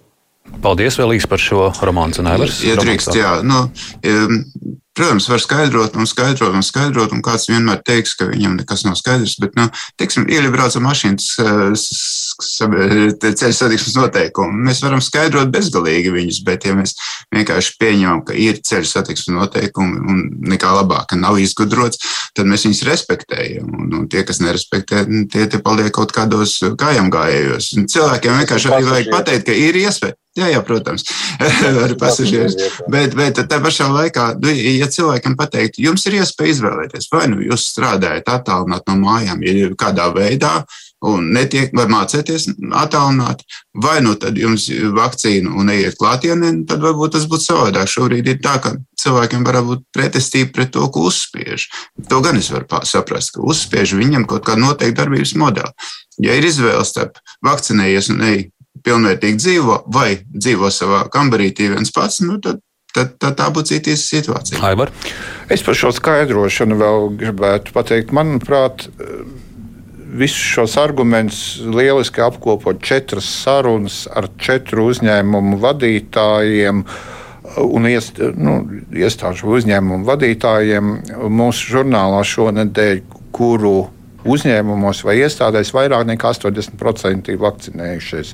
Paldies 0.62 0.96
vēl 1.00 1.16
īsi 1.16 1.28
par 1.28 1.42
šo 1.42 1.68
romānu. 1.84 2.22
Ja 2.64 2.76
drīkst, 2.78 3.16
jā. 3.18 3.38
Nu, 3.44 3.66
Protams, 4.96 5.26
var 5.28 5.42
skaidrot 5.44 5.96
un 6.00 6.08
skaidrot 6.08 6.54
un 6.56 6.62
skaidrot, 6.64 7.12
un 7.12 7.20
kāds 7.20 7.50
vienmēr 7.50 7.82
teiks, 7.84 8.14
ka 8.16 8.30
viņam 8.30 8.54
nekas 8.56 8.86
nav 8.86 8.94
skaidrs. 8.96 9.34
Bet, 9.42 9.52
nu, 9.58 9.66
teiksim, 10.00 10.24
iebraucam 10.32 10.86
mašīnas 10.88 11.26
ceļu 12.42 13.54
satiksmes 13.56 13.96
noteikumu. 13.96 14.66
Mēs 14.68 14.82
varam 14.84 15.02
skaidrot 15.04 15.50
bezgalīgi 15.54 16.12
viņus, 16.14 16.42
bet, 16.46 16.66
ja 16.68 16.76
mēs 16.76 16.96
vienkārši 17.34 17.76
pieņemam, 17.80 18.22
ka 18.28 18.36
ir 18.36 18.60
ceļu 18.66 18.90
satiksmes 18.90 19.36
noteikumi 19.36 20.02
un 20.02 20.22
nekā 20.52 20.74
labāka 20.78 21.18
nav 21.18 21.40
izgudrots, 21.42 22.02
tad 22.36 22.50
mēs 22.50 22.66
viņus 22.68 22.84
respektējam. 22.90 23.72
Un, 23.72 23.88
un 24.00 24.06
tie, 24.12 24.26
kas 24.26 24.42
nerespektē, 24.44 25.06
tie, 25.32 25.48
tie 25.50 25.62
paliek 25.64 25.92
kaut 25.94 26.14
kādos 26.16 26.58
kājām 26.78 27.10
gājējos. 27.14 27.72
Cilvēkiem 27.92 28.40
vienkārši 28.42 28.72
arī 28.72 28.88
vajag 28.90 29.12
pateikt, 29.14 29.48
ka 29.48 29.56
ir 29.56 29.82
iespēja. 29.86 30.18
Jā, 30.36 30.50
jā, 30.52 30.58
protams, 30.60 31.06
ar 31.84 31.94
pasažieriem. 31.96 32.74
Bet, 32.92 33.14
bet 33.16 33.38
tā 33.48 33.58
pašā 33.64 33.86
laikā, 33.88 34.26
nu, 34.42 34.52
ja 34.52 34.88
cilvēkam 34.92 35.36
pateikt, 35.38 35.78
jums 35.80 36.04
ir 36.10 36.18
iespēja 36.18 36.58
izvēlēties, 36.58 37.08
vai 37.14 37.24
nu 37.32 37.40
jūs 37.46 37.70
strādājat 37.70 38.28
attālināt 38.34 38.84
no 38.90 38.98
mājām, 39.00 39.40
ja 39.46 39.70
kādā 39.80 40.10
veidā, 40.12 40.58
un 41.06 41.30
netiek, 41.34 41.70
vai 41.76 41.86
mācēties 41.90 42.48
attālināt, 42.76 43.44
vai 43.82 43.98
nu 44.04 44.14
tad 44.20 44.38
jums 44.40 44.68
vakcīnu 44.96 45.54
un 45.60 45.70
ejiet 45.74 45.98
klātienē, 46.00 46.52
tad 46.68 46.82
varbūt 46.84 47.16
tas 47.16 47.28
būtu 47.30 47.46
savādāk. 47.46 47.90
Šobrīd 47.90 48.32
ir 48.32 48.40
tā, 48.44 48.56
ka 48.62 48.74
cilvēkiem 49.02 49.46
var 49.46 49.60
būt 49.66 49.86
pretestība 49.94 50.52
pret 50.58 50.74
to, 50.74 50.88
ko 50.92 51.06
uzspiež. 51.10 51.68
To 52.10 52.20
gan 52.24 52.40
es 52.40 52.50
varu 52.52 52.82
saprast, 52.88 53.36
ka 53.36 53.44
uzspiež 53.46 53.96
viņam 53.98 54.26
kaut 54.28 54.46
kādu 54.48 54.64
noteiktu 54.66 55.00
darbības 55.02 55.36
modeli. 55.38 55.72
Ja 56.22 56.36
ir 56.36 56.46
izvēle 56.48 56.84
starp 56.88 57.20
vakcinējies 57.44 58.12
un 58.14 58.22
ej 58.24 58.38
pilnvērtīgi 58.86 59.40
dzīvo, 59.40 59.80
vai 59.92 60.16
dzīvo 60.26 60.70
savā 60.72 61.06
kambarītī 61.12 61.70
viens 61.72 61.92
pats, 61.94 62.20
nu, 62.24 62.38
tad, 62.42 62.60
tad, 62.94 63.16
tad 63.22 63.36
tā 63.38 63.48
būtu 63.54 63.74
cita 63.74 63.96
situācija. 64.00 64.60
Aivar? 64.64 64.92
Es 65.52 65.64
par 65.66 65.78
šo 65.78 65.92
skaidrošanu 65.96 66.78
vēl 66.80 67.10
gribētu 67.20 67.74
pateikt, 67.76 68.14
manuprāt, 68.16 68.88
visus 70.06 70.52
šos 70.54 70.76
argumentus 70.80 71.60
lieliski 71.74 72.22
apkopot 72.22 72.82
četras 72.82 73.28
sarunas 73.42 74.04
ar 74.14 74.28
četru 74.38 74.88
uzņēmumu 74.92 75.58
vadītājiem 75.62 76.84
un 77.62 77.88
iest, 77.88 78.20
nu, 78.36 78.58
iestāžu 78.94 79.52
uzņēmumu 79.56 80.06
vadītājiem. 80.06 80.94
Mūsu 81.30 81.76
žurnālā 81.76 82.22
šonadēļ, 82.26 83.02
kuru 83.36 83.76
uzņēmumos 84.32 85.02
vai 85.06 85.18
iestādēs 85.22 85.72
vairāk 85.74 86.06
nekā 86.10 86.32
80% 86.34 87.32
ir 87.32 87.40
vakcinējušies. 87.42 88.32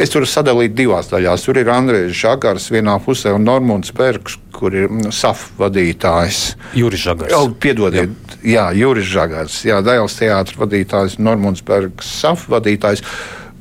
Es 0.00 0.12
tur 0.12 0.26
sadalīju 0.28 0.74
divās 0.82 1.10
daļās. 1.12 1.46
Tur 1.46 1.60
ir 1.60 1.70
Andrēs 1.72 2.16
Žagars 2.20 2.70
vienā 2.74 2.96
pusē 3.04 3.34
un 3.36 3.46
Normons 3.48 3.94
Bergs, 3.96 4.38
kur 4.54 4.74
ir 4.76 4.88
mm, 4.90 5.14
SAF 5.14 5.48
vadītājs. 5.60 6.42
Juris 6.78 7.06
Žagars. 7.06 7.34
Jā, 7.34 7.42
piedodiet, 7.62 8.36
jā, 8.42 8.68
jā 8.68 8.82
Juris 8.82 9.08
Žagars, 9.10 9.62
jā, 9.68 9.80
Dēls 9.86 10.18
teātris 10.20 10.60
vadītājs, 10.60 11.18
Normons 11.22 11.64
Bergs, 11.66 12.10
SAF 12.20 12.48
vadītājs, 12.52 13.04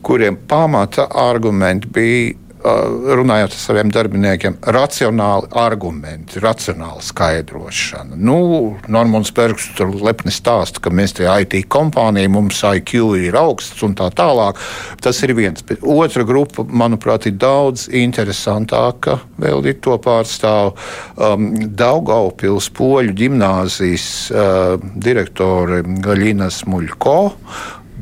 kuriem 0.06 0.38
pamata 0.50 1.10
argumenti 1.28 1.90
bija 1.94 2.36
runājot 2.64 3.54
ar 3.54 3.60
saviem 3.60 3.92
darbiniekiem, 3.94 4.58
racionāli 4.76 5.48
argumenti, 5.56 6.42
racionāla 6.44 7.02
skaidrošana. 7.04 8.18
Nu, 8.20 8.76
Normons 8.92 9.32
Bergs 9.36 9.70
tur 9.78 9.94
lepni 10.04 10.34
stāsta, 10.34 10.82
ka 10.84 10.92
mēs 10.92 11.16
te 11.16 11.28
IT 11.30 11.56
kompānija, 11.72 12.32
mums 12.32 12.60
IQ 12.64 13.16
ir 13.20 13.38
augsts 13.40 13.84
un 13.86 13.96
tā 13.96 14.10
tālāk. 14.16 14.60
Tas 15.00 15.22
ir 15.24 15.36
viens. 15.38 15.64
Bet 15.64 15.84
otra 15.84 16.26
grupa, 16.28 16.66
manuprāt, 16.68 17.30
ir 17.30 17.38
daudz 17.40 17.88
interesantāka. 17.96 19.20
Vēl 19.40 19.72
ir 19.72 19.80
to 19.84 19.96
pārstāv 20.04 20.76
um, 21.16 21.50
Daugaupils 21.80 22.70
poļu 22.76 23.16
ģimnāzijas 23.24 24.08
uh, 24.34 24.90
direktore 25.00 25.84
Gaļina 26.04 26.52
Smuļko 26.52 27.20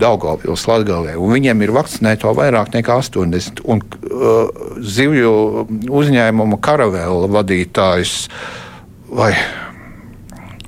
Daugavpils, 0.01 0.65
Latgalē, 0.69 1.15
un 1.19 1.33
viņiem 1.35 1.63
ir 1.65 1.73
vakcinēto 1.75 2.33
vairāk 2.37 2.73
nekā 2.75 2.99
80. 3.01 3.63
Un 3.67 3.83
uh, 3.83 4.51
zivju 4.81 5.31
uzņēmuma 5.89 6.59
karavēla 6.63 7.31
vadītājs 7.33 8.17
vai 9.17 9.33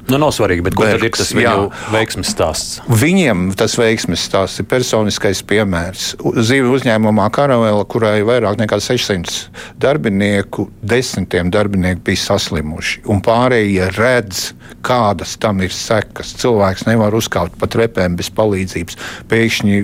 Nu, 0.09 0.17
nav 0.17 0.31
svarīgi, 0.33 0.63
bet 0.65 0.73
Bergs, 0.73 0.97
tad 0.97 1.05
ir 1.05 1.13
tas 1.13 1.31
viņu 1.37 1.65
veiksmes 1.93 2.31
stāsts? 2.33 2.79
Viņiem 2.89 3.51
tas 3.59 3.75
veiksmes 3.77 4.23
stāsts 4.25 4.61
ir 4.61 4.65
personiskais 4.69 5.43
piemērs. 5.45 6.15
Zīve 6.49 6.71
uzņēmumā 6.73 7.27
Karavela, 7.35 7.85
kurai 7.89 8.15
ir 8.23 8.25
vairāk 8.29 8.57
nekā 8.57 8.79
600 8.81 9.75
darbinieku, 9.81 10.65
desmitiem 10.81 11.51
darbinieku 11.53 12.01
bija 12.09 12.23
saslimuši. 12.23 13.03
Un 13.13 13.21
pārējie 13.25 13.91
redz, 13.99 14.49
kādas 14.85 15.35
tam 15.41 15.61
ir 15.61 15.73
sekas. 15.75 16.33
Cilvēks 16.41 16.87
nevar 16.87 17.13
uzkāpt 17.17 17.59
pat 17.61 17.77
repēm 17.77 18.17
bez 18.17 18.31
palīdzības. 18.33 18.97
Pēkšņi 19.29 19.77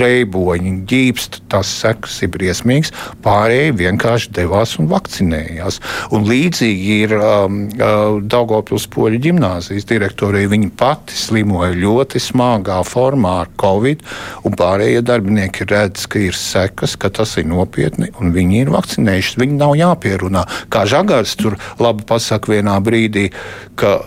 reiboņi, 0.00 0.74
ģīpst, 0.90 1.40
tas 1.52 1.70
sekas 1.84 2.18
ir 2.26 2.32
briesmīgs. 2.34 2.90
Pārējie 3.22 3.76
vienkārši 3.78 4.34
devās 4.40 4.74
un 4.82 4.90
vakcinējās. 4.90 5.78
Un 6.16 6.26
līdzīgi 6.26 7.00
ir 7.04 7.16
um, 7.18 7.62
uh, 7.78 8.18
Daugopils 8.26 8.88
poļu 8.90 9.22
ģimnāzijas 9.68 9.88
direktorija. 9.88 10.48
Viņa 10.48 10.70
pati 10.76 11.16
slimoja 11.16 11.72
ļoti 11.76 12.20
smagā 12.20 12.80
formā 12.86 13.40
ar 13.42 13.50
covid, 13.60 14.02
un 14.44 14.56
pārējie 14.56 15.02
darbinieki 15.02 15.66
redz, 15.68 16.06
ka 16.08 16.18
ir 16.18 16.34
sekas, 16.34 16.96
ka 16.96 17.10
tas 17.10 17.36
ir 17.38 17.46
nopietni, 17.46 18.10
un 18.20 18.32
viņi 18.32 18.62
ir 18.64 18.72
vakcinējušies. 18.72 19.38
Viņi 19.38 19.58
nav 19.58 19.76
jāpierunā. 19.76 20.46
Kā 20.68 20.86
Žagars 20.86 21.36
tur 21.36 21.58
labi 21.78 22.04
pasaka 22.08 22.52
vienā 22.52 22.78
brīdī, 22.80 23.30
ka 23.76 24.00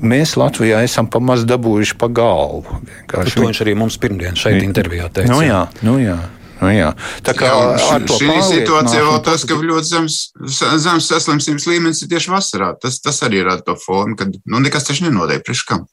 mēs 0.00 0.36
Latvijā 0.36 0.82
esam 0.84 1.08
pamaz 1.08 1.46
dabūjuši 1.48 1.96
pa 1.96 2.08
galvu. 2.08 2.80
Vienkārši. 2.84 3.36
To 3.36 3.46
viņš 3.46 3.62
arī 3.64 3.76
mums 3.78 3.96
pirmdien 3.98 4.36
šeit 4.36 4.62
intervijā 4.62 5.08
teica. 5.08 5.32
Nu 5.32 5.40
jā, 5.44 5.66
nu 5.86 5.98
jā. 6.02 6.18
Nu, 6.60 6.70
jā. 6.72 6.92
Tā 7.26 7.34
kā 7.36 7.50
jā, 7.50 7.98
šī 8.08 8.30
situācija 8.48 9.02
vēl 9.04 9.18
tas, 9.26 9.44
ka 9.48 9.58
ļoti 9.60 9.90
zems, 9.90 10.16
zems 10.80 11.10
saslimstības 11.10 11.68
līmenis 11.68 12.00
ir 12.02 12.10
tieši 12.14 12.32
vasarā. 12.32 12.72
Tas, 12.80 12.96
tas 13.04 13.20
arī 13.26 13.44
rada 13.44 13.64
to 13.66 13.76
formu, 13.80 14.16
ka 14.16 14.28
nu, 14.32 14.62
nekas 14.64 14.88
taču 14.88 15.04
nenotiek 15.04 15.44
priekš 15.44 15.66
kam. 15.68 15.84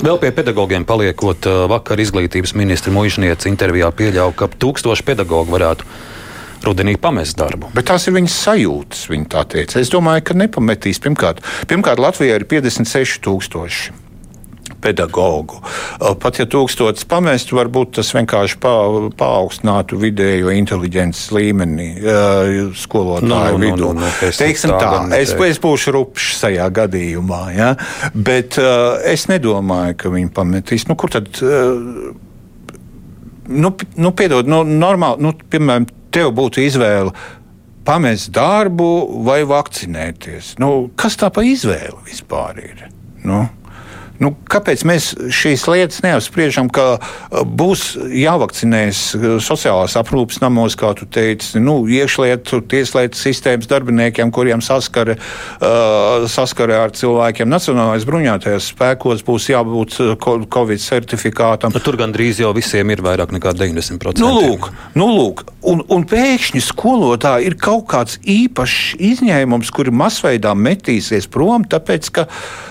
Vēl 0.00 0.18
pie 0.22 0.30
pedagogiem 0.34 0.84
paliekot, 0.86 1.46
vakar 1.70 2.02
izglītības 2.02 2.52
ministra 2.58 2.92
Mužniec 2.94 3.46
intervijā 3.48 3.88
pieļāva, 3.94 4.34
ka 4.36 4.50
tūkstoši 4.60 5.06
pedagogu 5.06 5.54
varētu 5.54 5.86
rudenī 6.66 6.96
pamest 7.00 7.38
darbu. 7.40 7.70
Bet 7.74 7.88
tās 7.88 8.04
ir 8.06 8.14
viņas 8.18 8.36
sajūtas, 8.44 9.06
viņa 9.10 9.30
tā 9.32 9.46
teica. 9.54 9.80
Es 9.80 9.90
domāju, 9.94 10.26
ka 10.28 10.36
nepametīs. 10.36 11.00
Pirmkārt, 11.02 11.42
pirmkārt 11.70 12.02
Latvijā 12.02 12.36
ir 12.38 12.46
56,000 12.50 14.09
pedagogu. 14.82 15.60
Pat 16.20 16.40
ja 16.40 16.46
tūkstotis 16.50 17.06
pamestu, 17.10 17.56
varbūt 17.58 17.96
tas 17.98 18.12
vienkārši 18.16 18.58
pa, 18.62 18.74
paaugstinātu 19.20 19.98
vidējo 20.00 20.54
inteliģences 20.56 21.30
līmeni 21.36 21.90
skolotāju 22.80 23.28
no, 23.30 23.42
nu, 23.44 23.58
nu, 23.58 23.66
vidū. 23.66 23.92
No, 23.92 24.00
no, 24.00 24.08
no, 24.08 24.32
Teiksim 24.40 24.74
tā, 24.76 24.92
es, 25.18 25.34
es 25.34 25.60
būšu 25.62 25.94
rupšs 25.96 26.40
šajā 26.44 26.70
gadījumā, 26.80 27.42
ja? 27.56 27.70
bet 28.14 28.58
es 28.60 29.28
nedomāju, 29.30 29.98
ka 30.00 30.12
viņi 30.12 30.32
pametīs. 30.36 30.88
Nu, 30.90 30.96
kur 31.00 31.12
tad? 31.12 31.42
Nu, 33.50 33.74
nu, 33.98 34.12
piedod, 34.14 34.46
nu, 34.46 34.62
normāli, 34.64 35.26
nu, 35.26 35.34
piemēram, 35.50 35.88
tev 36.14 36.32
būtu 36.36 36.62
izvēle 36.62 37.14
pamest 37.86 38.30
darbu 38.34 38.90
vai 39.26 39.40
vakcinēties. 39.48 40.54
Nu, 40.62 40.90
kas 40.98 41.18
tā 41.20 41.30
pa 41.34 41.44
izvēli 41.46 41.96
vispār 42.06 42.60
ir? 42.62 42.84
Nu? 43.26 43.46
Nu, 44.20 44.34
kāpēc 44.52 44.82
mēs 44.84 45.06
šīs 45.32 45.62
lietas 45.70 46.02
neapspriežam, 46.04 46.68
ka 46.68 46.98
uh, 46.98 47.40
būs 47.40 47.94
jāvakcinēs 47.96 48.98
uh, 49.16 49.22
sociālās 49.40 49.94
aprūpes 49.96 50.42
namos, 50.42 50.76
kā 50.76 50.90
tu 50.98 51.08
teici, 51.08 51.56
nu, 51.62 51.78
iekšlietu, 51.88 52.60
tieslietu 52.68 53.16
sistēmas 53.16 53.70
darbiniekiem, 53.70 54.28
kuriem 54.28 54.60
saskare, 54.64 55.16
uh, 55.16 56.26
saskare 56.28 56.76
ar 56.82 56.92
cilvēkiem. 56.92 57.48
Nacionālais 57.48 58.04
bruņotajos 58.08 58.68
spēkos 58.74 59.24
būs 59.24 59.48
jābūt 59.54 59.96
uh, 60.04 60.12
Covid 60.20 60.84
certifikātam. 60.84 61.72
Bet 61.72 61.88
tur 61.88 61.96
gandrīz 62.00 62.42
jau 62.44 62.52
visiem 62.56 62.92
ir 62.92 63.00
vairāk 63.06 63.32
nekā 63.32 63.56
90%. 63.56 64.20
Nu, 64.20 64.34
lūk, 64.36 64.68
nu, 65.00 65.08
lūk. 65.16 65.46
Un, 65.64 65.80
un 65.92 66.04
pēkšņi 66.08 66.60
skolotāji 66.68 67.48
ir 67.48 67.56
kaut 67.60 67.88
kāds 67.88 68.20
īpašs 68.20 69.00
izņēmums, 69.00 69.72
kuri 69.72 69.96
masveidā 69.96 70.52
metīsies 70.56 71.28
prom, 71.32 71.64
tāpēc 71.68 72.12
ka 72.16 72.28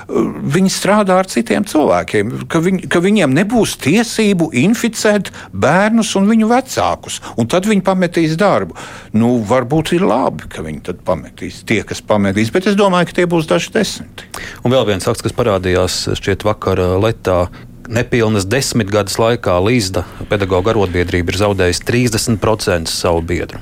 viņi 0.10 0.72
strādā 0.74 1.18
ar 1.18 1.26
cilvēkiem 1.30 1.39
citiem 1.40 1.66
cilvēkiem, 1.68 2.34
ka, 2.52 2.62
viņ, 2.64 2.82
ka 2.92 3.02
viņiem 3.04 3.34
nebūs 3.40 3.78
tiesību 3.82 4.52
inficēt 4.62 5.32
bērnus 5.56 6.14
un 6.20 6.28
viņu 6.30 6.50
vecākus, 6.52 7.20
un 7.40 7.50
tad 7.52 7.70
viņi 7.70 7.86
pametīs 7.88 8.36
darbu. 8.40 8.78
Nu, 9.16 9.38
varbūt 9.48 9.94
ir 9.98 10.06
labi, 10.08 10.50
ka 10.52 10.66
viņi 10.66 10.84
tad 10.92 11.02
pametīs 11.08 11.64
tie, 11.68 11.82
kas 11.88 12.04
pametīs, 12.06 12.52
bet 12.54 12.70
es 12.70 12.78
domāju, 12.80 13.10
ka 13.10 13.20
tie 13.22 13.28
būs 13.30 13.50
daži 13.50 13.74
desmiti. 13.76 14.30
Un 14.64 14.76
vēl 14.76 14.86
viens 14.92 15.08
fakts, 15.08 15.24
kas 15.26 15.36
parādījās 15.36 16.02
šķiet 16.20 16.46
vakar 16.48 16.82
Letā, 17.00 17.48
nepilnas 17.90 18.46
desmit 18.50 18.92
gadus 18.94 19.18
laikā 19.22 19.58
Līsda 19.66 20.06
pedagoģa 20.30 20.76
arotbiedrība 20.76 21.34
ir 21.34 21.42
zaudējusi 21.42 21.86
30% 21.90 22.92
savu 22.92 23.26
biedru. 23.26 23.62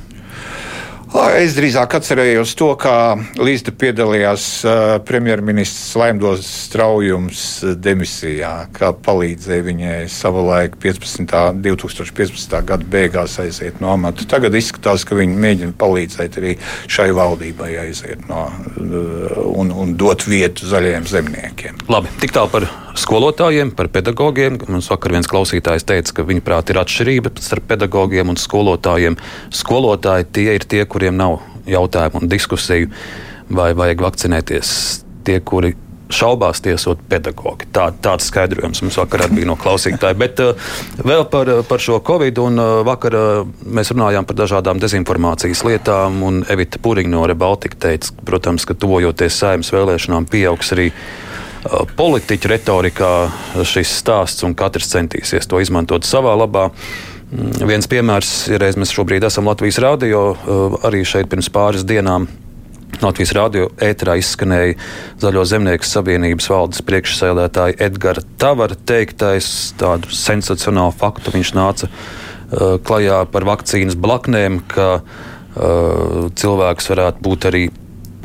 Es 1.38 1.54
drīzāk 1.56 1.94
atcerējos 2.00 2.52
to, 2.58 2.72
kā 2.80 3.16
Līsda 3.40 3.72
piedalījās 3.80 4.46
premjerministrs 5.08 5.96
Laimdos 6.00 6.48
Straujums 6.68 7.44
demisijā, 7.80 8.52
kā 8.76 8.90
palīdzēja 9.06 9.66
viņai 9.68 10.00
savulaik 10.12 10.76
15. 10.84 11.62
2015. 11.64 12.58
gada 12.68 12.90
beigās 12.92 13.38
aiziet 13.44 13.80
no 13.84 13.94
amata. 13.94 14.26
Tagad 14.28 14.58
izskatās, 14.58 15.06
ka 15.08 15.20
viņi 15.20 15.40
mēģina 15.46 15.78
palīdzēt 15.80 16.42
arī 16.42 16.58
šai 16.92 17.10
valdībai 17.16 17.72
aiziet 17.86 18.28
no 18.28 18.48
un, 19.54 19.72
un 19.72 19.96
dot 20.00 20.28
vietu 20.28 20.68
zaļajiem 20.68 21.08
zemniekiem. 21.14 21.86
Labi, 21.94 22.12
tik 22.20 22.36
tālu 22.36 22.52
par 22.58 22.68
skolotājiem, 22.98 23.72
par 23.78 23.90
pedagogiem. 23.94 24.60
Mums 24.68 24.90
vakar 24.92 25.16
viens 25.16 25.30
klausītājs 25.30 25.88
teica, 25.88 26.20
ka 26.20 26.28
viņa 26.28 26.46
prāt 26.46 26.74
ir 26.74 26.82
atšķirība 26.82 27.34
starp 27.44 27.70
pedagogiem 27.72 28.34
un 28.34 28.40
skolotājiem. 28.40 29.18
Skolotāji 29.54 30.30
tie 30.38 30.48
ir 30.58 30.68
tie, 30.68 30.84
kuriem 30.86 31.18
nav 31.20 31.42
jautājumu 31.68 32.24
un 32.24 32.32
diskusiju, 32.32 32.94
vai 33.54 33.74
vajag 33.78 34.08
vakcinēties. 34.08 34.72
Tie, 35.28 35.42
kuri 35.44 35.76
šaubās 36.14 36.62
tiesot 36.64 37.02
pedagogi. 37.10 37.68
Tā, 37.76 37.90
tāds 38.04 38.30
skaidrojums 38.32 38.82
mums 38.84 38.98
vakar 39.00 39.26
bija 39.34 39.50
no 39.50 39.58
klausītāja. 39.60 40.16
Bet 40.18 40.40
uh, 40.44 40.70
vēl 41.04 41.26
par, 41.32 41.52
par 41.68 41.84
šo 41.84 42.00
covid. 42.08 42.40
Un, 42.44 42.62
uh, 42.62 42.82
vakar 42.88 43.18
uh, 43.18 43.42
mēs 43.64 43.92
runājām 43.94 44.28
par 44.28 44.40
dažādām 44.40 44.82
dezinformācijas 44.84 45.66
lietām. 45.68 46.24
Evita 46.54 46.82
Puriņa 46.84 47.12
no 47.12 47.26
Rebaltika 47.30 47.80
teica, 47.88 48.14
protams, 48.28 48.68
ka 48.68 48.78
tuvojoties 48.78 49.42
saimnes 49.44 49.74
vēlēšanām, 49.76 50.30
pieaugs 50.32 50.72
arī 50.76 50.92
politiķu 51.98 52.52
retorikā 52.54 53.12
šis 53.68 53.94
stāsts, 54.02 54.46
un 54.48 54.56
katrs 54.58 54.92
centīsies 54.94 55.50
to 55.50 55.62
izmantot 55.64 56.08
savā 56.08 56.36
labā. 56.40 56.70
Mm, 57.28 57.68
viens 57.68 57.88
piemērs 57.92 58.34
ir, 58.54 58.64
mēs 58.80 58.94
šobrīd 58.96 59.26
esam 59.28 59.50
Latvijas 59.50 59.82
Rādio, 59.84 60.22
arī 60.88 61.04
šeit 61.08 61.30
pirms 61.32 61.52
pāris 61.54 61.88
dienām. 61.88 62.30
Latvijas 63.02 63.34
Rādio 63.36 63.68
ēterā 63.84 64.16
izskanēja 64.18 64.78
Zaļo 65.22 65.44
zemnieku 65.46 65.86
savienības 65.86 66.48
valdes 66.50 66.82
priekšsēdētāja 66.88 67.78
Edgara 67.84 68.24
Tavara 68.42 68.78
teiktais, 68.90 69.74
tādu 69.78 70.10
sensacionālu 70.16 70.96
faktu 70.98 71.34
viņš 71.36 71.52
nāca 71.58 71.90
uh, 71.92 72.78
klajā 72.88 73.20
par 73.34 73.46
vakcīnas 73.50 74.00
blaknēm, 74.02 74.62
ka 74.72 74.88
uh, 75.02 76.32
cilvēks 76.32 76.90
varētu 76.94 77.28
būt 77.28 77.50
arī 77.52 77.68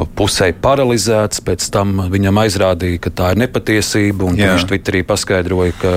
pusē 0.06 0.50
paralizēts, 0.64 1.42
pēc 1.44 1.66
tam 1.74 2.04
viņam 2.12 2.40
aizrādīja, 2.44 3.00
ka 3.02 3.12
tā 3.20 3.32
ir 3.34 3.42
nepatiesība. 3.44 4.32
Viņš 4.36 4.66
Twitterī 4.70 5.02
paskaidroja, 5.06 5.76
ka 5.80 5.92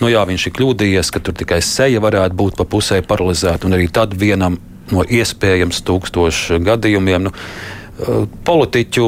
nu 0.00 0.10
jā, 0.12 0.24
viņš 0.28 0.46
ir 0.46 0.56
kļūdījies, 0.58 1.12
ka 1.14 1.22
tur 1.24 1.36
tikai 1.38 1.60
seja 1.64 2.02
varētu 2.02 2.38
būt 2.38 2.60
pa 2.60 2.68
pusē 2.68 3.00
paralizēta. 3.06 3.68
Un 3.68 3.78
arī 3.78 3.90
tad 3.92 4.16
vienam 4.18 4.58
no 4.90 5.04
iespējams 5.06 5.82
tūkstošu 5.86 6.60
gadījumiem 6.66 7.28
nu, 7.28 7.34
eh, 7.34 8.24
politiķu 8.44 9.06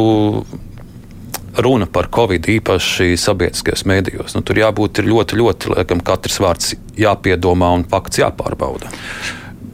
runa 1.57 1.87
par 1.87 2.09
covid 2.13 2.47
īpaši 2.49 3.13
sabiedriskajos 3.21 3.85
mēdījos. 3.89 4.37
Nu, 4.37 4.43
tur 4.47 4.61
jābūt 4.63 5.03
ļoti, 5.05 5.39
ļoti, 5.41 5.75
laikam, 5.77 6.01
katrs 6.05 6.41
vārds 6.41 6.75
jāpiedomā 6.97 7.73
un 7.77 7.85
fakts 7.89 8.23
jāpārbauda. 8.23 8.89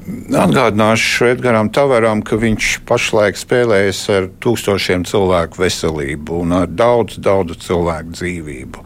Atgādināšu 0.09 1.27
Edgars 1.33 1.73
Tavaram, 1.77 2.23
ka 2.25 2.39
viņš 2.41 2.69
pašlaik 2.89 3.37
spēlējas 3.37 4.01
ar 4.15 4.29
tūkstošiem 4.41 5.05
cilvēku 5.09 5.61
veselību 5.61 6.43
un 6.45 6.55
ar 6.63 6.71
daudz, 6.73 7.19
daudz 7.21 7.59
cilvēku 7.67 8.17
dzīvību. 8.17 8.85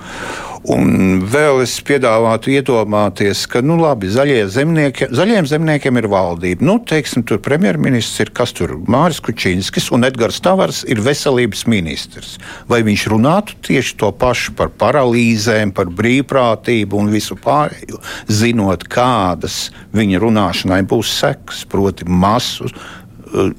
Un 0.71 1.25
vēl 1.27 1.65
es 1.65 1.73
piedāvātu 1.83 2.53
iedomāties, 2.55 3.49
ka 3.51 3.59
nu, 3.67 3.75
labi, 3.81 4.07
zemnieki, 4.13 5.09
zaļiem 5.11 5.49
zemniekiem 5.51 5.99
ir 5.99 6.07
valdība. 6.13 6.63
Nu, 6.63 6.77
teiksim, 6.79 7.25
tur 7.27 7.41
premjerministrs 7.43 8.23
ir 8.23 8.31
kas 8.31 8.55
tur 8.55 8.77
Māris 8.87 9.19
Kučīnskis 9.27 9.91
un 9.91 10.07
Edgars 10.07 10.39
Tavars 10.45 10.85
ir 10.87 11.03
veselības 11.03 11.65
ministrs. 11.67 12.37
Vai 12.71 12.85
viņš 12.87 13.09
runātu 13.11 13.59
tieši 13.67 13.99
to 13.99 14.13
pašu 14.15 14.55
par 14.55 14.71
paralīzēm, 14.79 15.75
par 15.75 15.91
brīvprātību 15.91 17.03
un 17.03 17.11
visu 17.11 17.35
pārējo, 17.43 17.99
zinot, 18.31 18.87
kādas 18.87 19.73
viņa 19.99 20.23
runāšanai 20.23 20.85
būs 20.87 21.11
sekas, 21.25 21.67
proti, 21.67 22.07
masu 22.07 22.71
uh, 22.71 23.51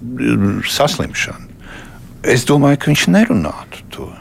saslimšana? 0.72 1.52
Es 2.24 2.48
domāju, 2.48 2.80
ka 2.80 2.94
viņš 2.94 3.10
nerunātu 3.12 3.88
to. 3.92 4.14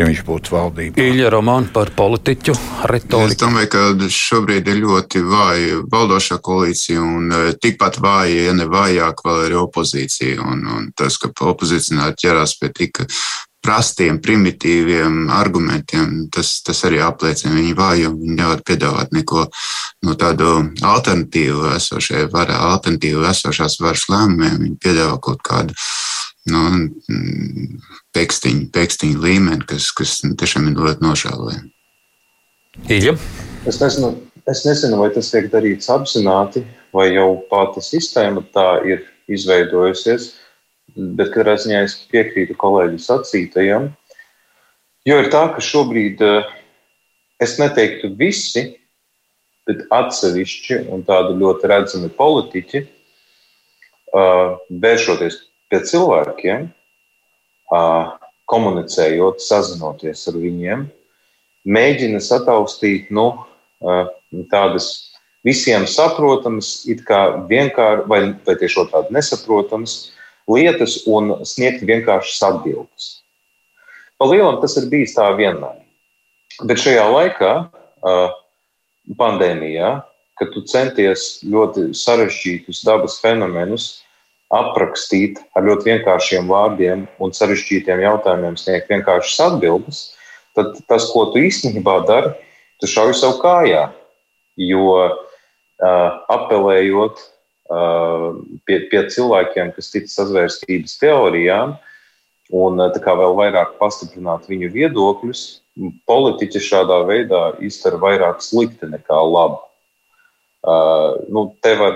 Ja 0.00 0.08
viņš 0.08 0.22
būtu 0.24 0.54
valdībā. 0.54 1.02
Ilja 1.04 1.30
Romāna 1.32 1.68
par 1.74 1.92
politiķu 1.96 2.54
retoriku. 2.88 3.34
Es 3.34 3.40
domāju, 3.40 3.70
ka 3.74 4.08
šobrīd 4.16 4.70
ir 4.72 4.80
ļoti 4.84 5.22
vāja 5.26 5.82
valdošā 5.92 6.40
koalīcija 6.44 7.04
un 7.04 7.36
tikpat 7.60 8.00
vāja, 8.00 8.48
ja 8.48 8.56
ne 8.56 8.66
vājāk, 8.70 9.22
vēl 9.26 9.44
ir 9.50 9.58
opozīcija. 9.60 10.40
Un, 10.40 10.64
un 10.72 10.90
tas, 10.96 11.20
ka 11.20 11.32
opozicionāri 11.52 12.16
ķerās 12.24 12.56
pie 12.60 12.72
tik 12.76 13.04
prastiem, 13.60 14.16
primitīviem 14.24 15.26
argumentiem, 15.36 16.30
tas, 16.32 16.54
tas 16.64 16.80
arī 16.88 17.02
apliecina 17.04 17.58
viņu 17.58 17.76
vājumu. 17.76 18.22
Viņi 18.22 18.38
nevar 18.38 18.62
piedāvāt 18.64 19.12
neko 19.12 19.44
no 20.06 20.16
tādu 20.16 20.54
alternatīvu 20.80 21.74
esošai 21.76 22.24
varai, 22.32 22.56
alternatīvu 22.72 23.26
esošās 23.28 23.76
varas 23.84 24.06
lēmumiem. 24.08 24.62
Viņi 24.64 24.80
piedāvā 24.80 25.20
kaut 25.20 25.44
kādu 25.44 25.76
nu, 26.48 26.62
pēkstiņu, 28.16 28.70
pēkstiņu 28.74 29.20
līmeni, 29.20 29.66
kas, 29.68 29.90
kas 29.96 30.20
tiešām 30.24 30.70
ir 30.70 30.80
ļoti 30.80 31.04
nožēlojami. 31.04 31.70
Ilja? 32.88 33.16
Es 33.68 33.80
nezinu, 33.82 34.14
es 34.48 34.62
nezinu, 34.64 35.00
vai 35.02 35.10
tas 35.12 35.30
tiek 35.32 35.50
darīts 35.52 35.90
apzināti, 35.92 36.62
vai 36.96 37.10
jau 37.12 37.42
pati 37.50 37.82
sistēma 37.84 38.44
tā 38.54 38.68
ir 38.88 39.04
izveidojusies. 39.30 40.32
Bet 40.96 41.30
katrā 41.34 41.54
ziņā 41.60 41.84
es 41.86 41.98
piekrītu 42.10 42.56
kolēģi 42.58 42.98
sacītajam. 43.04 43.90
Jo 45.06 45.20
ir 45.22 45.28
tā, 45.32 45.44
ka 45.54 45.62
šobrīd 45.62 46.22
eh, 46.24 46.48
es 47.40 47.58
neteiktu 47.60 48.10
visi, 48.18 48.64
bet 49.68 49.84
atsevišķi 49.94 50.80
un 50.90 51.04
tādi 51.06 51.36
ļoti 51.38 51.70
redzami 51.70 52.10
politiķi, 52.16 52.82
eh, 52.82 54.58
vēršoties 54.82 55.38
pie 55.70 55.80
cilvēkiem, 55.86 56.68
komunicējot, 58.50 59.42
sazinoties 59.44 60.26
ar 60.30 60.38
viņiem, 60.42 60.88
mēģina 61.70 62.20
sataustīt 62.24 63.12
nu, 63.14 63.28
tādas 64.50 64.90
visiem 65.46 65.86
saprotamas, 65.88 66.82
it 66.90 67.04
kā 67.06 67.46
vienkārši 67.50 68.08
vai, 68.10 68.20
vai 68.46 68.56
tieši 68.60 68.82
otrādi 68.84 69.16
nesaprotamas 69.16 70.10
lietas 70.50 71.00
un 71.08 71.36
sniegt 71.46 71.84
vienkāršas 71.86 72.42
atbildes. 72.50 73.10
Pa 74.18 74.28
lielam 74.28 74.58
tas 74.60 74.76
ir 74.76 74.90
bijis 74.92 75.14
tā 75.16 75.30
vienmēr. 75.38 75.78
Bet 76.66 76.82
šajā 76.82 77.06
laikā, 77.08 77.52
pandēmijā, 79.16 79.94
kad 80.40 80.52
tu 80.52 80.62
centies 80.68 81.40
ļoti 81.44 81.90
sarežģītus 81.96 82.82
dabas 82.84 83.18
fenomenus 83.22 84.00
aprakstīt 84.50 85.38
ar 85.54 85.66
ļoti 85.68 85.92
vienkāršiem 85.92 86.48
vārdiem 86.50 87.06
un 87.22 87.34
sarežģītiem 87.36 88.02
jautājumiem, 88.02 88.56
sniegt 88.58 88.90
vienkāršas 88.90 89.42
atbildes, 89.46 90.00
tad 90.58 90.74
tas, 90.90 91.06
ko 91.12 91.28
tu 91.30 91.42
īstenībā 91.46 92.00
dari, 92.08 92.32
tu 92.82 92.90
šauj 92.90 93.14
sev 93.20 93.38
kājā. 93.42 93.88
Jo 94.60 94.86
uh, 94.96 95.12
apelējot 96.34 97.22
pie, 98.66 98.78
pie 98.90 99.04
cilvēkiem, 99.14 99.72
kas 99.76 99.92
tic 99.92 100.10
sazvērstības 100.10 100.96
teorijām, 101.00 101.76
un 102.50 102.82
vēl 102.82 103.36
vairāk 103.38 103.76
pastiprināt 103.78 104.48
viņu 104.50 104.72
viedokļus, 104.74 105.42
politiķi 106.10 106.62
šādā 106.66 107.04
veidā 107.06 107.42
izdara 107.62 108.00
vairāk 108.02 108.42
slikti 108.42 108.90
nekā 108.90 109.20
labi. 109.22 109.60
Nu, 110.60 111.42
te 111.64 111.70
var 111.80 111.94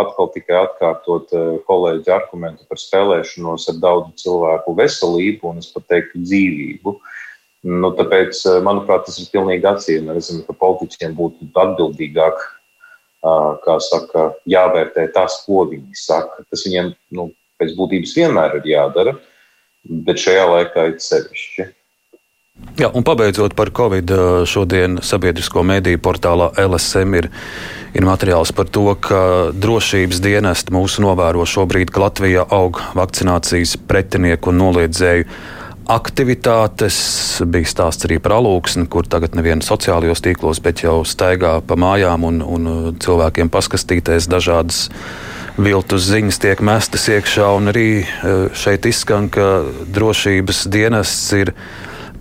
atkal 0.00 0.30
tikai 0.34 0.56
atkārtot 0.64 1.30
kolēģi 1.68 2.10
argumentu 2.10 2.66
par 2.66 2.80
spēlēšanos 2.82 3.68
ar 3.70 3.76
daudzu 3.82 4.24
cilvēku 4.24 4.74
veselību 4.80 5.52
un 5.52 5.60
es 5.62 5.68
pat 5.70 5.86
teiktu 5.92 6.24
dzīvību. 6.24 6.96
Nu, 7.70 7.92
tāpēc, 7.94 8.40
manuprāt, 8.66 9.04
tas 9.06 9.20
ir 9.22 9.28
pilnīgi 9.30 9.68
acīm, 9.70 10.10
ka 10.48 10.56
politiķiem 10.58 11.14
būtu 11.14 11.46
atbildīgāk 11.62 12.42
saka, 13.86 14.32
jāvērtē 14.50 15.06
tas, 15.14 15.44
ko 15.46 15.66
viņi 15.70 15.94
saka. 15.94 16.42
Tas 16.50 16.66
viņiem 16.66 16.90
nu, 17.14 17.30
pēc 17.62 17.76
būtības 17.78 18.16
vienmēr 18.18 18.58
ir 18.58 18.66
jādara, 18.72 19.14
bet 19.84 20.18
šajā 20.18 20.48
laikā 20.50 20.88
ir 20.90 20.98
sevišķi. 20.98 21.68
Jā, 22.78 22.90
un 22.92 23.04
pabeidzot 23.06 23.54
par 23.56 23.70
Covid, 23.72 24.10
šodien 24.46 24.98
sabiedrisko 25.02 25.62
mediju 25.64 25.98
portālā 26.02 26.50
LSM 26.60 27.14
ir, 27.16 27.30
ir 27.92 28.06
materiāls 28.06 28.52
par 28.56 28.68
to, 28.72 28.86
ka 28.96 29.22
drošības 29.52 30.22
dienesti 30.24 30.74
mūsu 30.74 31.04
novēro 31.04 31.44
šobrīd, 31.48 31.92
ka 31.92 32.06
Latvijā 32.06 32.46
aug 32.48 32.80
vakcinācijas 32.96 33.76
pretinieku 33.88 34.52
un 34.52 34.62
noliedzēju 34.62 35.28
aktivitātes. 35.92 36.96
Bija 37.48 37.68
stāsts 37.68 38.06
arī 38.06 38.18
par 38.22 38.36
alūksni, 38.38 38.86
kur 38.90 39.08
tagad 39.10 39.36
nevienu 39.36 39.64
sociālajos 39.66 40.22
tīklos, 40.24 40.62
bet 40.62 40.84
jau 40.84 41.02
staigā 41.08 41.58
pa 41.66 41.76
mājām 41.78 42.26
un, 42.28 42.40
un 42.42 42.72
cilvēkiem 43.02 43.50
paskastīties 43.52 44.30
dažādas 44.30 44.86
viltus 45.58 46.06
ziņas 46.08 46.40
tiek 46.40 46.62
mestas 46.64 47.08
iekšā. 47.12 47.48
Arī 47.72 47.88
uh, 48.02 48.46
šeit 48.56 48.88
izskan, 48.88 49.28
ka 49.32 49.66
drošības 49.92 50.66
dienests 50.72 51.32
ir 51.36 51.52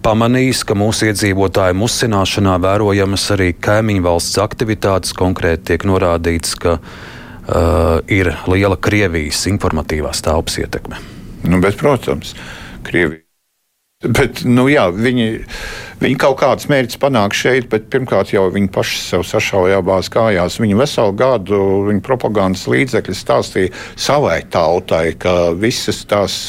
pamanījis, 0.05 0.63
ka 0.67 0.77
mūsu 0.77 1.09
iedzīvotāju 1.11 1.77
musināšanā 1.79 2.57
vērojamas 2.63 3.29
arī 3.35 3.51
kaimiņu 3.57 4.05
valsts 4.05 4.41
aktivitātes. 4.41 5.15
Konkrēti 5.17 5.71
tiek 5.71 5.87
norādīts, 5.89 6.55
ka 6.59 6.77
uh, 6.77 7.99
ir 8.11 8.33
liela 8.51 8.77
Krievijas 8.77 9.45
informatīvās 9.51 10.23
telpas 10.25 10.59
ietekme. 10.61 11.01
Nu, 11.47 11.61
bet, 11.63 11.77
protams, 11.79 12.35
Krievija 12.85 13.21
Bet, 14.01 14.39
nu, 14.49 14.63
jā, 14.65 14.87
viņi, 14.89 15.25
viņi 16.01 16.15
kaut 16.17 16.39
kādas 16.39 16.65
mērķus 16.71 16.97
panāk 17.01 17.35
šeit, 17.37 17.67
bet 17.69 17.85
pirmkārt 17.93 18.31
jau 18.33 18.47
viņi 18.49 18.71
paši 18.73 18.97
sev 18.97 19.25
sašauja 19.29 19.77
abās 19.77 20.09
kājās. 20.09 20.57
Viņi 20.61 20.79
veselu 20.79 21.13
gadu 21.19 21.59
viņa 21.85 22.01
propagandas 22.05 22.65
līdzekļi 22.71 23.17
stāstīja 23.17 23.75
savai 23.93 24.39
tautai, 24.49 25.11
ka 25.21 25.51
visas 25.53 26.01
tās, 26.09 26.39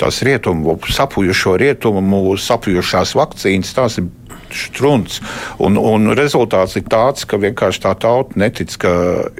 tās 0.00 0.22
rietumu, 0.26 0.78
sapujušo 0.90 1.56
rietumu, 1.60 2.24
sapujušās 2.40 3.14
vakcīnas, 3.18 3.76
tās 3.76 4.00
ir 4.00 4.08
strunts. 4.54 5.20
Un, 5.62 5.78
un 5.78 6.12
rezultāts 6.18 6.76
ir 6.78 6.86
tāds, 6.90 7.24
ka 7.28 7.38
vienkārši 7.40 7.82
tā 7.84 7.94
tauta 8.00 8.38
netic, 8.40 8.74
ka, 8.80 8.92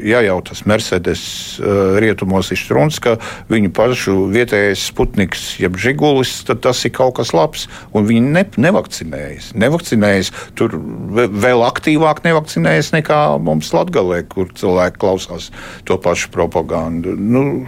ja 0.05 0.23
jau 0.25 0.39
tas 0.47 0.63
Mercedes 0.69 1.23
uh, 1.61 1.99
rietumos 2.03 2.51
ir 2.55 2.61
strunts, 2.61 3.01
ka 3.03 3.17
viņu 3.51 3.73
pašu 3.77 4.17
vietējais 4.33 4.87
sputniks, 4.91 5.47
jeb 5.63 5.79
žigulis, 5.81 6.41
tad 6.49 6.63
tas 6.67 6.83
ir 6.87 6.95
kaut 6.97 7.19
kas 7.21 7.35
labs. 7.37 7.67
Un 7.97 8.09
viņi 8.09 8.35
ne, 8.37 8.45
nevakcinējas. 8.69 9.53
Nevakcinējas 9.61 10.33
tur 10.59 10.77
vēl 11.15 11.65
aktīvāk 11.67 12.25
nevakcinējas 12.27 12.93
nekā 12.97 13.23
mums 13.43 13.73
Latgalē, 13.75 14.23
kur 14.31 14.51
cilvēki 14.57 15.01
klausās 15.01 15.51
to 15.89 15.99
pašu 16.01 16.31
propagandu. 16.35 17.17
Nu, 17.19 17.65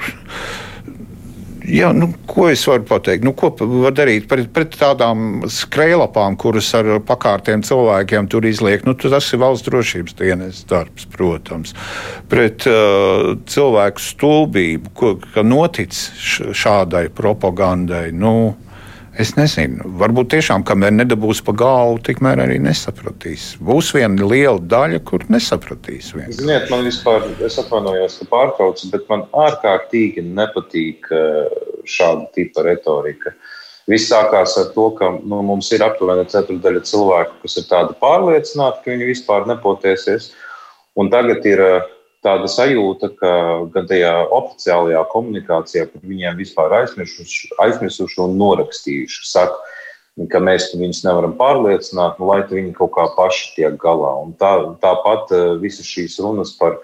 Jā, 1.69 1.93
nu, 1.95 2.09
ko 2.27 2.49
es 2.51 2.65
varu 2.67 2.83
pateikt? 2.89 3.23
Nu, 3.27 3.35
ko 3.39 3.53
var 3.61 3.95
darīt 3.95 4.27
pret, 4.31 4.49
pret 4.55 4.75
tādām 4.79 5.45
skrejlapām, 5.51 6.35
kuras 6.41 6.73
ar 6.75 6.89
pakārtiem 7.07 7.63
cilvēkiem 7.67 8.27
tur 8.33 8.47
izliek? 8.49 8.83
Nu, 8.87 8.97
tas 8.99 9.29
ir 9.31 9.43
valsts 9.43 9.69
drošības 9.69 10.17
dienas 10.19 10.65
darbs, 10.71 11.07
protams. 11.13 11.77
Pret 12.33 12.67
uh, 12.71 13.37
cilvēku 13.47 14.03
stulbību, 14.03 14.95
ko 14.99 15.47
notic 15.47 15.95
šādai 15.95 17.07
propagandai. 17.15 18.09
Nu, 18.11 18.55
Es 19.21 19.35
nezinu, 19.37 19.85
varbūt 20.01 20.31
tiešām, 20.33 20.63
kamēr 20.65 20.95
nedabūs 20.95 21.43
pa 21.45 21.53
galvu, 21.53 21.99
tikmēr 22.07 22.41
arī 22.47 22.57
nesapratīs. 22.65 23.51
Būs 23.61 23.91
viena 23.93 24.25
liela 24.25 24.57
daļa, 24.57 25.03
kur 25.05 25.27
nesapratīs. 25.29 26.15
Vienkārši. 26.17 26.39
Ziniet, 26.39 26.71
man 26.73 26.87
vispār, 26.89 27.27
es 27.45 27.59
atvainojos, 27.61 28.17
ka 28.23 28.29
pārtraucu, 28.31 28.89
bet 28.95 29.05
man 29.13 29.27
ārkārtīgi 29.37 30.25
nepatīk 30.25 31.11
eh, 31.13 31.59
šāda 31.85 32.25
tipa 32.39 32.65
retorika. 32.65 33.35
Viss 33.91 34.09
sākās 34.09 34.57
ar 34.63 34.71
to, 34.73 34.89
ka 34.97 35.11
nu, 35.19 35.43
mums 35.45 35.69
ir 35.77 35.85
aptuveni 35.85 36.25
ceturdaļa 36.33 36.85
cilvēku, 36.89 37.41
kas 37.45 37.59
ir 37.61 37.69
tādi 37.69 37.99
pārliecināti, 38.01 38.81
ka 38.81 38.95
viņi 38.95 39.11
vispār 39.11 39.45
nepotēsies. 39.51 40.31
Un 40.97 41.13
tagad 41.13 41.45
ir 41.49 41.61
uh, 41.61 41.91
tāda 42.23 42.49
sajūta, 42.51 43.11
ka 43.19 43.33
gan 43.75 43.89
tajā 43.91 44.13
oficiālajā 44.31 45.03
komunikācijā 45.13 45.87
par 45.91 46.05
viņiem 46.07 46.39
vispār 46.39 46.77
aizmirsuši, 46.83 47.53
aizmirsuši 47.63 48.21
un 48.23 48.37
norakstījuši. 48.41 49.27
Saka, 49.29 49.59
ka 50.31 50.43
mēs 50.45 50.71
viņus 50.77 51.03
nevaram 51.07 51.35
pārliecināt, 51.39 52.21
nu, 52.21 52.29
lai 52.31 52.43
viņi 52.49 52.75
kaut 52.77 52.95
kā 52.97 53.09
paši 53.17 53.53
tiek 53.57 53.77
galā. 53.81 54.15
Un 54.23 54.35
tā, 54.39 54.53
tāpat 54.83 55.35
eh, 55.35 55.45
visas 55.63 55.89
šīs 55.89 56.21
runas 56.23 56.55
par 56.59 56.79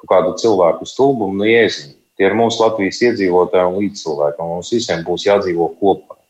kaut 0.00 0.10
kādu 0.12 0.34
cilvēku 0.42 0.88
stulbumu 0.88 1.42
un 1.42 1.48
ieziņu. 1.48 1.94
Tie 2.14 2.28
ir 2.28 2.36
mūsu 2.38 2.62
Latvijas 2.62 3.00
iedzīvotāji 3.02 3.66
un 3.66 3.78
līdzcilvēki, 3.80 4.38
un 4.38 4.50
mums 4.52 4.70
visiem 4.70 5.00
būs 5.06 5.24
jādzīvo 5.26 5.72
kopā. 5.80 6.20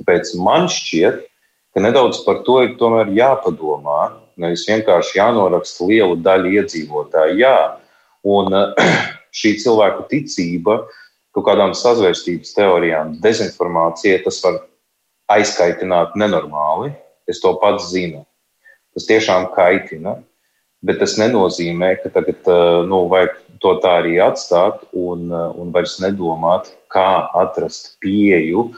Tāpēc 0.00 0.30
man 0.40 0.70
šķiet, 0.72 1.26
ka 1.76 1.82
nedaudz 1.84 2.22
par 2.24 2.40
to 2.46 2.62
ir 2.64 2.72
jāpadomā. 3.18 4.14
Nevis 4.40 4.64
vienkārši 4.68 5.18
jānoraksta 5.18 5.88
liela 5.88 6.16
daļa 6.20 6.54
iedzīvotāju. 6.60 7.36
Jā, 7.40 7.56
Un 8.26 8.54
eh, 8.56 8.86
šī 9.40 9.56
cilvēku 9.62 10.06
ticība 10.10 10.80
kaut 11.36 11.44
kādām 11.50 11.74
sazvērstības 11.76 12.54
teorijām, 12.56 13.18
dezinformācija, 13.20 14.22
tas 14.24 14.40
var 14.44 14.62
aizkaitināt 15.36 16.16
nenormāli. 16.16 16.94
Es 17.28 17.42
to 17.42 17.52
pats 17.60 17.90
zinu. 17.90 18.22
Tas 18.96 19.04
tiešām 19.08 19.50
kaitina, 19.52 20.14
bet 20.86 21.02
tas 21.02 21.18
nenozīmē, 21.20 21.90
ka 22.00 22.12
tagad 22.14 22.48
nu, 22.88 23.02
vajag 23.10 23.34
to 23.60 23.74
tā 23.82 23.98
arī 24.00 24.14
atstāt 24.22 24.86
un, 24.96 25.28
un 25.28 25.72
vairs 25.74 25.98
nedomāt, 26.00 26.70
kā 26.92 27.26
atrast 27.36 27.96
pieeju 28.00 28.70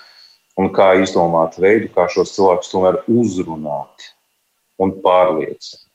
un 0.58 0.72
kā 0.74 0.94
izdomāt 1.02 1.60
veidu, 1.62 1.92
kā 1.94 2.08
šos 2.10 2.34
cilvēkus 2.34 2.72
tomēr 2.72 3.02
uzrunāt 3.06 4.08
un 4.82 4.96
pārliecināt. 5.04 5.87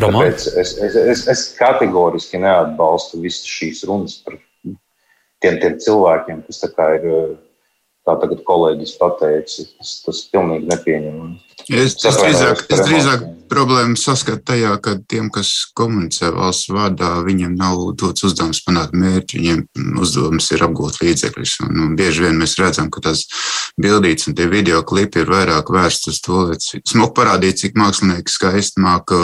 Tāpēc 0.00 0.46
es, 0.60 0.74
es, 0.78 0.96
es, 0.96 1.24
es 1.28 1.44
kategoriski 1.58 2.40
neatbalstu 2.40 3.20
visas 3.24 3.48
šīs 3.48 3.84
runas 3.88 4.18
par 4.24 4.38
tiem, 4.64 5.58
tiem 5.60 5.78
cilvēkiem, 5.84 6.42
kas 6.48 6.62
ir 6.96 7.06
kā 8.08 8.16
tagad 8.22 8.42
kolēģis 8.48 8.96
pateica, 9.00 9.66
tas, 9.78 9.92
tas 10.06 10.22
pilnīgi 10.32 10.70
nepieņemami. 10.70 11.36
Es, 11.68 11.98
es 12.00 12.20
drīzāk, 12.22 12.64
es 12.72 12.84
drīzāk 12.86 13.26
problēmu 13.50 13.98
saskatu 13.98 14.44
tajā, 14.52 14.70
ka 14.82 14.94
tiem, 15.10 15.28
kas 15.34 15.50
komunicē 15.76 16.30
valsts 16.34 16.70
vārdā, 16.72 17.10
viņiem 17.26 17.56
nav 17.58 17.82
dots 17.98 18.24
uzdevums 18.28 18.62
panākt 18.66 18.94
mērķi, 18.96 19.40
viņiem 19.40 20.00
uzdevums 20.00 20.50
ir 20.54 20.64
apgūt 20.66 21.00
līdzekļus. 21.02 21.56
Un, 21.66 21.82
un 21.84 21.98
bieži 21.98 22.26
vien 22.26 22.38
mēs 22.40 22.56
redzam, 22.60 22.88
ka 22.94 23.02
tas 23.04 23.26
bildīts 23.80 24.30
un 24.30 24.38
tie 24.38 24.48
video 24.50 24.82
klipi 24.86 25.24
ir 25.24 25.34
vairāk 25.34 25.72
vērsts 25.74 26.12
uz 26.14 26.22
to, 26.24 26.46
lai 26.48 26.58
smuk 26.62 27.14
parādīt, 27.18 27.60
cik 27.64 27.78
mākslinieki 27.80 28.32
skaisti 28.32 28.82
māka 28.84 29.20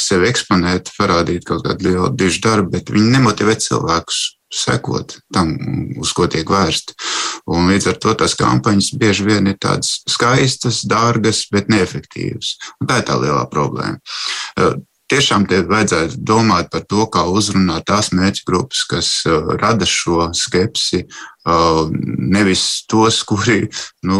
sevi 0.00 0.30
eksponēt, 0.32 0.94
parādīt 0.98 1.46
kaut 1.48 1.66
kādu 1.68 1.90
lielu 1.90 2.10
dišu 2.16 2.44
darbu, 2.48 2.74
bet 2.78 2.92
viņi 2.94 3.16
nemotivē 3.18 3.58
cilvēkus 3.60 4.39
sekot 4.50 5.16
tam, 5.34 5.54
uz 6.02 6.12
ko 6.16 6.26
tiek 6.30 6.48
vērsta. 6.50 6.96
Un 7.50 7.70
līdz 7.70 7.90
ar 7.92 7.98
to 8.02 8.14
tās 8.18 8.36
kampaņas 8.38 8.92
bieži 9.00 9.26
vien 9.26 9.48
ir 9.50 9.58
tādas 9.62 10.00
skaistas, 10.10 10.82
dārgas, 10.88 11.46
bet 11.52 11.70
neefektīvas. 11.72 12.56
Un 12.80 12.90
tā 12.90 13.00
ir 13.00 13.08
tā 13.08 13.18
lielā 13.20 13.44
problēma. 13.50 14.00
Tiešām 15.10 15.48
te 15.50 15.64
vajadzētu 15.66 16.20
domāt 16.22 16.68
par 16.70 16.84
to, 16.86 17.02
kā 17.10 17.24
uzrunāt 17.26 17.88
tās 17.90 18.12
mērķa 18.14 18.44
grupas, 18.46 18.84
kas 18.86 19.08
rada 19.58 19.88
šo 19.88 20.28
skepsi, 20.38 21.02
nevis 21.44 22.84
tos, 22.86 23.22
kuri 23.24 23.62
nu, 24.04 24.18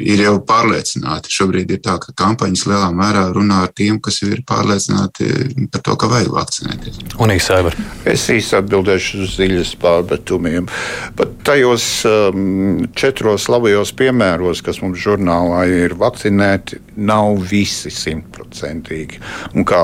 ir 0.00 0.22
jau 0.24 0.36
pārliecināti. 0.48 1.32
Šobrīd 1.32 1.74
ir 1.76 1.82
tā, 1.84 1.98
ka 2.00 2.14
kampaņas 2.16 2.64
lielā 2.70 2.88
mērā 2.96 3.26
runā 3.34 3.62
ar 3.66 3.72
tiem, 3.76 3.98
kas 4.00 4.22
ir 4.24 4.40
pārliecināti 4.48 5.68
par 5.72 5.84
to, 5.84 5.96
ka 6.00 6.08
vajag 6.08 6.32
vakcinēties. 6.32 7.02
Un 7.20 7.34
īsāver. 7.34 7.76
Es 8.08 8.24
īsi 8.32 8.56
atbildēšu 8.56 9.22
uz 9.26 9.36
ziļas 9.36 9.74
pārmetumiem. 9.82 10.70
Pat 11.18 11.36
tajos 11.46 11.84
um, 12.08 12.86
četros 12.96 13.50
labajos 13.52 13.92
piemēros, 13.96 14.64
kas 14.64 14.80
mums 14.84 15.02
žurnālā 15.02 15.66
ir 15.84 15.96
vakcinēti, 16.00 16.80
nav 16.96 17.42
visi 17.50 17.92
simtprocentīgi. 17.92 19.20
Un 19.52 19.68
kā 19.68 19.82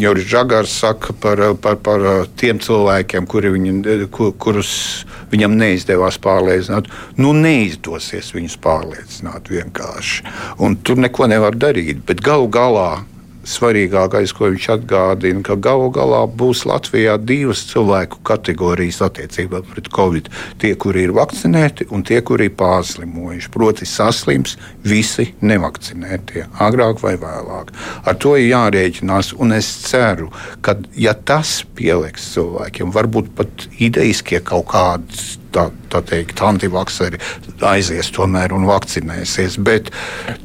Juris 0.00 0.28
Žagars 0.30 0.78
saka 0.84 1.12
par, 1.20 1.44
par, 1.60 1.76
par 1.84 2.08
tiem 2.40 2.62
cilvēkiem, 2.64 3.28
kuri 3.28 3.52
viņi, 3.58 4.08
kur, 4.14 4.32
kurus 4.40 4.72
viņam 5.34 5.56
neizdevās 5.58 6.20
pārliecināt. 6.22 6.90
Nu, 7.18 7.34
neizdosies 7.36 8.32
viņus 8.36 8.58
pārliecināt 8.64 9.50
vienkārši. 9.52 10.24
Un 10.62 10.78
tur 10.86 11.02
neko 11.02 11.28
nevar 11.30 11.58
darīt. 11.58 12.04
Bet 12.08 12.22
galu 12.24 12.48
galā 12.52 13.04
svarīgākais, 13.48 14.32
ko 14.36 14.50
viņš 14.52 14.68
atgādina, 14.76 15.42
ka 15.44 15.56
galu 15.60 15.90
galā 15.94 16.24
būs 16.28 16.64
Latvijā 16.68 17.16
divas 17.20 17.64
cilvēku 17.70 18.22
kategorijas 18.26 19.02
attiecībā 19.06 19.62
pret 19.68 19.90
covid. 19.94 20.30
Tie, 20.62 20.74
kuri 20.80 21.06
ir 21.08 21.14
vakcinēti, 21.16 21.88
un 21.94 22.04
tie, 22.06 22.20
kuri 22.24 22.48
ir 22.50 22.56
pārslimojuši. 22.58 23.52
Proti, 23.54 23.88
saslims 23.88 24.56
visi 24.84 25.30
nevakcinētie, 25.44 26.48
agrāk 26.64 27.02
vai 27.04 27.14
vēlāk. 27.20 27.72
Ar 28.04 28.18
to 28.20 28.34
ir 28.40 28.50
jārēķinās, 28.50 29.34
un 29.40 29.56
es 29.56 29.70
ceru, 29.88 30.30
ka 30.64 30.78
ja 30.98 31.14
tas 31.14 31.60
pieliks 31.76 32.32
cilvēkiem, 32.34 32.92
varbūt 32.94 33.32
pat 33.38 33.68
idejiskie 33.78 34.40
kaut 34.44 34.70
kādas 34.72 35.34
tā, 35.54 35.68
tā 35.92 36.02
teikt, 36.04 36.40
antivakseri 36.44 37.20
aizies 37.64 38.10
tomēr 38.14 38.54
un 38.56 38.66
vakcinēsies. 38.68 39.58
Bet 39.64 39.90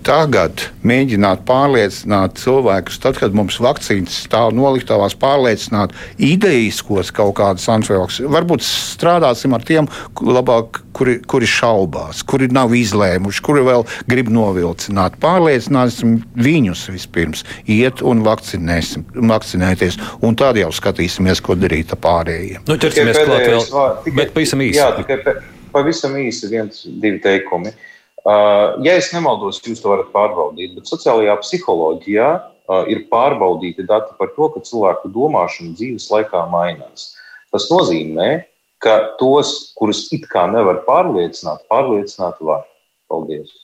tagad 0.08 0.68
mēģināt 0.88 1.46
pārliecināt 1.50 2.40
cilvēkus, 2.42 3.00
tad, 3.04 3.20
kad 3.22 3.36
mums 3.38 3.60
vakcīnas 3.64 4.24
stāv 4.26 4.54
noliktavās, 4.58 5.18
pārliecināt 5.20 5.96
idejiskos 6.18 7.14
kaut 7.16 7.36
kādus 7.40 7.68
antivakserus. 7.72 8.30
Varbūt 8.32 8.66
strādāsim 8.66 9.56
ar 9.58 9.66
tiem, 9.66 9.90
labāk, 10.22 10.84
kuri, 10.96 11.18
kuri 11.30 11.50
šaubās, 11.50 12.24
kuri 12.28 12.50
nav 12.54 12.74
izlēmuši, 12.76 13.44
kuri 13.46 13.64
vēl 13.68 13.86
grib 14.10 14.32
novilcināt. 14.34 15.18
Pārliecināsim 15.24 16.20
viņus 16.40 16.86
vispirms, 16.94 17.46
iet 17.70 18.04
un 18.06 18.24
vakcinēties, 18.26 20.00
un 20.26 20.38
tad 20.40 20.60
jau 20.60 20.72
skatīsimies, 20.76 21.42
ko 21.46 21.58
darīt 21.60 21.94
ar 21.96 22.02
pārējiem. 22.04 22.66
Nu, 22.68 22.78
ķersimies 22.82 23.22
klāt 23.24 23.48
vēl, 23.50 24.16
bet 24.20 24.34
pavisam 24.36 24.64
īsi. 24.66 24.80
Jā, 24.80 24.92
tikai 25.04 25.36
pavisam 25.74 26.18
īsi 26.20 26.50
viens, 26.52 26.84
divi 27.02 27.22
teikumi. 27.24 27.74
Uh, 28.20 28.76
ja 28.84 28.98
es 29.00 29.14
nemaldos, 29.16 29.62
jūs 29.64 29.80
to 29.82 29.94
varat 29.94 30.10
pārbaudīt, 30.14 30.74
bet 30.76 30.90
sociālajā 30.92 31.38
psiholoģijā 31.40 32.28
uh, 32.36 32.84
ir 32.92 33.06
pārbaudīti 33.12 33.88
dati 33.88 34.12
par 34.20 34.34
to, 34.36 34.50
ka 34.54 34.64
cilvēku 34.68 35.12
domāšana 35.16 35.78
dzīves 35.80 36.10
laikā 36.12 36.44
mainās. 36.52 37.14
Tas 37.54 37.70
nozīmē, 37.72 38.44
ka 38.84 39.00
tos, 39.22 39.72
kurus 39.80 40.08
it 40.16 40.28
kā 40.32 40.46
nevar 40.52 40.84
pārliecināt, 40.88 41.64
pārliecināt 41.72 42.44
var. 42.44 42.68
Paldies! 43.10 43.56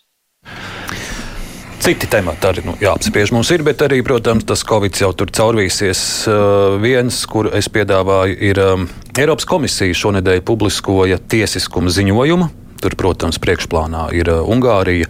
Citi 1.86 2.08
temati 2.10 2.48
arī 2.50 2.64
nu, 2.66 2.74
jāapspriež 2.82 3.30
mums 3.36 3.52
ir, 3.54 3.62
bet 3.62 3.84
arī, 3.86 4.00
protams, 4.02 4.48
tas 4.50 4.64
Covid 4.66 4.96
jau 4.98 5.12
tur 5.14 5.30
caurvīsies. 5.30 6.00
Uh, 6.26 6.80
viens, 6.82 7.20
kur 7.30 7.52
es 7.54 7.70
piedāvāju, 7.70 8.40
ir 8.42 8.62
um, 8.64 8.88
Eiropas 9.16 9.46
komisija 9.48 9.96
šonadēļ 9.96 10.42
publiskoja 10.44 11.16
tiesiskuma 11.32 11.88
ziņojumu. 11.94 12.50
Tur, 12.84 12.96
protams, 13.00 13.38
priekšplānā 13.40 14.10
ir 14.12 14.28
uh, 14.28 14.42
Ungārija 14.52 15.08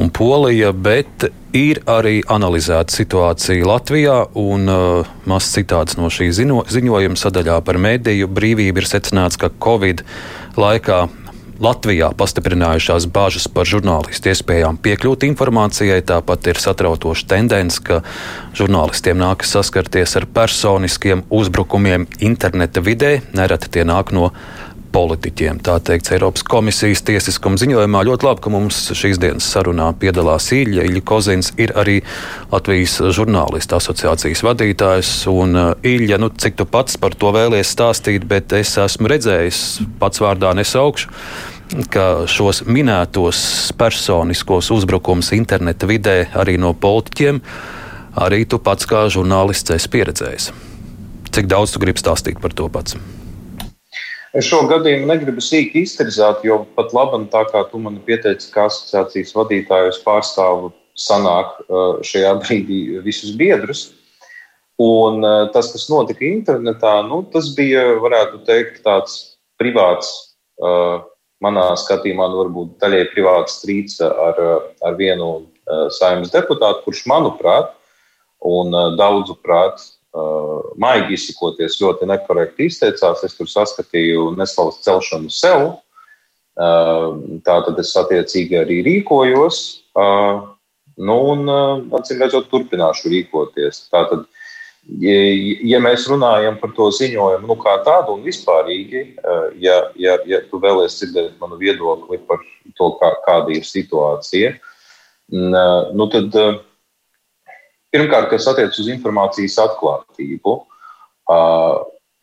un 0.00 0.10
Polija, 0.10 0.72
bet 0.74 1.28
ir 1.54 1.78
arī 1.86 2.24
analizēta 2.26 2.90
situācija 2.90 3.68
Latvijā. 3.70 4.16
Un, 4.34 4.66
uh, 4.66 5.12
Mazs 5.30 5.54
citāts 5.54 5.94
no 6.00 6.10
šī 6.10 6.26
ziņo, 6.40 6.64
ziņojuma 6.74 7.22
sadaļā 7.22 7.60
par 7.62 7.78
mediju 7.78 8.26
brīvību 8.34 8.82
ir 8.82 8.90
secināts, 8.90 9.38
ka 9.38 9.52
Covid 9.62 10.02
laikā 10.58 11.04
Latvijā 11.60 12.06
pastiprinājušās 12.16 13.04
bažas 13.12 13.44
par 13.52 13.68
žurnālistu 13.68 14.30
iespējām 14.32 14.78
piekļūt 14.80 15.26
informācijai. 15.28 15.98
Tāpat 16.08 16.48
ir 16.48 16.60
satraucoša 16.62 17.26
tendence, 17.34 17.82
ka 17.84 17.98
žurnālistiem 18.56 19.20
nākas 19.20 19.52
saskarties 19.52 20.16
ar 20.16 20.24
personiskiem 20.24 21.26
uzbrukumiem 21.28 22.08
interneta 22.24 22.80
vidē. 22.80 23.18
Nereti 23.36 23.68
tie 23.76 23.84
nāk 23.84 24.14
no 24.16 24.30
politiķiem. 24.92 25.60
Tā 25.64 25.76
teikts 25.84 26.12
Eiropas 26.14 26.44
komisijas 26.46 27.02
tiesiskuma 27.06 27.60
ziņojumā. 27.60 28.02
Ļoti 28.08 28.26
labi, 28.26 28.42
ka 28.44 28.52
mums 28.52 28.80
šīs 28.96 29.20
dienas 29.22 29.48
sarunā 29.52 29.90
piedalās 30.00 30.50
Ilja. 30.56 30.84
Ilja 30.88 31.04
Kozins 31.06 31.52
ir 31.60 31.74
arī 31.78 32.00
Latvijas 32.52 32.98
žurnālistu 33.16 33.78
asociācijas 33.78 34.44
vadītājs. 34.46 35.12
Un, 35.30 35.54
uh, 35.56 35.70
Ilja, 35.86 36.18
nu, 36.22 36.30
cik 36.30 36.58
tu 36.58 36.66
pats 36.68 36.98
par 37.00 37.14
to 37.18 37.32
vēlies 37.36 37.70
stāstīt, 37.76 38.26
bet 38.30 38.52
es 38.58 38.76
esmu 38.80 39.10
redzējis, 39.14 39.64
pats 40.02 40.22
vārdā 40.22 40.54
nesaukšu 40.58 41.10
ka 41.90 42.26
šos 42.26 42.64
minētos 42.66 43.70
personiskos 43.78 44.72
uzbrukumus 44.74 45.30
interneta 45.36 45.86
vidē 45.86 46.16
arī 46.34 46.56
no 46.58 46.72
politiķiem, 46.74 47.38
arī 48.26 48.42
tu 48.50 48.58
pats 48.58 48.88
kā 48.90 49.06
žurnālists 49.12 49.76
esi 49.76 49.92
pieredzējis. 49.94 50.50
Cik 51.30 51.46
daudz 51.50 51.70
tu 51.70 51.82
gribi 51.82 52.02
stāstīt 52.02 52.42
par 52.42 52.56
to 52.58 52.66
pats? 52.72 52.98
Es 54.30 54.46
šo 54.46 54.60
gadījumu 54.70 55.08
negribu 55.10 55.42
sīki 55.42 55.82
izterzēt, 55.82 56.44
jo 56.46 56.60
pat 56.76 56.92
labi, 56.94 57.24
tā 57.32 57.42
kā 57.50 57.64
tu 57.70 57.80
man 57.82 57.96
pieteici, 58.06 58.52
kā 58.54 58.68
asociācijas 58.68 59.34
vadītājus 59.34 59.98
pārstāvu 60.04 60.70
sanāk 60.94 61.56
uh, 61.64 61.98
šajā 62.06 62.36
brīdī 62.44 62.80
visus 63.02 63.34
biedrus. 63.34 63.88
Un 64.80 65.26
uh, 65.26 65.48
tas, 65.54 65.72
kas 65.74 65.88
notika 65.90 66.22
internetā, 66.28 67.00
nu, 67.08 67.24
tas 67.34 67.50
bija, 67.56 67.82
varētu 68.04 68.44
teikt, 68.46 68.84
tāds 68.86 69.18
privāts 69.58 70.12
uh, 70.62 71.02
manā 71.42 71.66
skatījumā, 71.82 72.30
nu, 72.30 72.44
varbūt 72.44 72.76
daļai 72.84 73.04
privāts 73.10 73.58
strīds 73.58 73.98
ar, 74.04 74.38
ar 74.86 74.98
vienu 75.00 75.48
saimnes 75.96 76.30
deputātu, 76.30 76.84
kurš, 76.84 77.02
manuprāt, 77.10 77.74
un 78.46 78.74
daudzu 78.98 79.36
prāt, 79.42 79.80
uh, 79.80 79.99
maigi 80.80 81.14
izsakoties, 81.16 81.78
ļoti 81.82 82.08
nekorekti 82.10 82.66
izteicās. 82.70 83.24
Es 83.26 83.36
tur 83.38 83.50
saskatīju 83.50 84.32
neslavas 84.38 84.80
celšanu 84.86 85.30
sev. 85.30 85.68
Tā 86.56 87.56
tad 87.66 87.78
es 87.80 87.92
attiecīgi 87.96 88.58
arī 88.58 88.80
rīkojos. 88.86 89.60
Nu, 91.00 91.16
un, 91.32 91.46
acīm 91.96 92.20
redzot, 92.20 92.50
turpināšu 92.50 93.12
rīkoties. 93.12 93.86
Tātad, 93.92 94.26
uh, 94.26 94.40
Ja 94.88 95.78
mēs 95.82 96.06
runājam 96.08 96.56
par 96.58 96.72
to 96.74 96.88
ziņojumu, 96.96 97.46
nu, 97.46 97.56
kā 97.60 97.76
tādu 97.84 98.16
un 98.16 98.24
vispārīgi, 98.24 99.02
ja, 99.60 99.76
ja, 100.00 100.16
ja 100.26 100.40
tu 100.48 100.58
vēlēsies 100.62 101.12
dzirdēt 101.12 101.36
manu 101.42 101.58
viedokli 101.60 102.18
par 102.26 102.40
to, 102.78 102.88
kā, 102.98 103.12
kāda 103.26 103.52
ir 103.54 103.66
situācija. 103.68 104.54
Nu, 105.30 106.08
tad, 106.10 106.34
pirmkārt, 107.94 108.30
kas 108.32 108.48
attiecas 108.50 108.80
uz 108.82 108.90
informācijas 108.92 109.58
atklātību, 109.64 110.56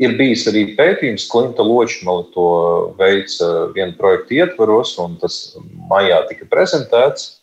ir 0.04 0.16
bijis 0.20 0.46
arī 0.52 0.64
pētījums, 0.78 1.28
Klimta 1.32 1.66
Ločmala 1.66 2.28
to 2.34 2.48
veica 3.00 3.68
vienu 3.76 3.98
projektu 4.00 4.40
ietvaros, 4.42 4.96
un 5.04 5.18
tas 5.22 5.58
maijā 5.90 6.24
tika 6.30 6.50
prezentēts 6.52 7.38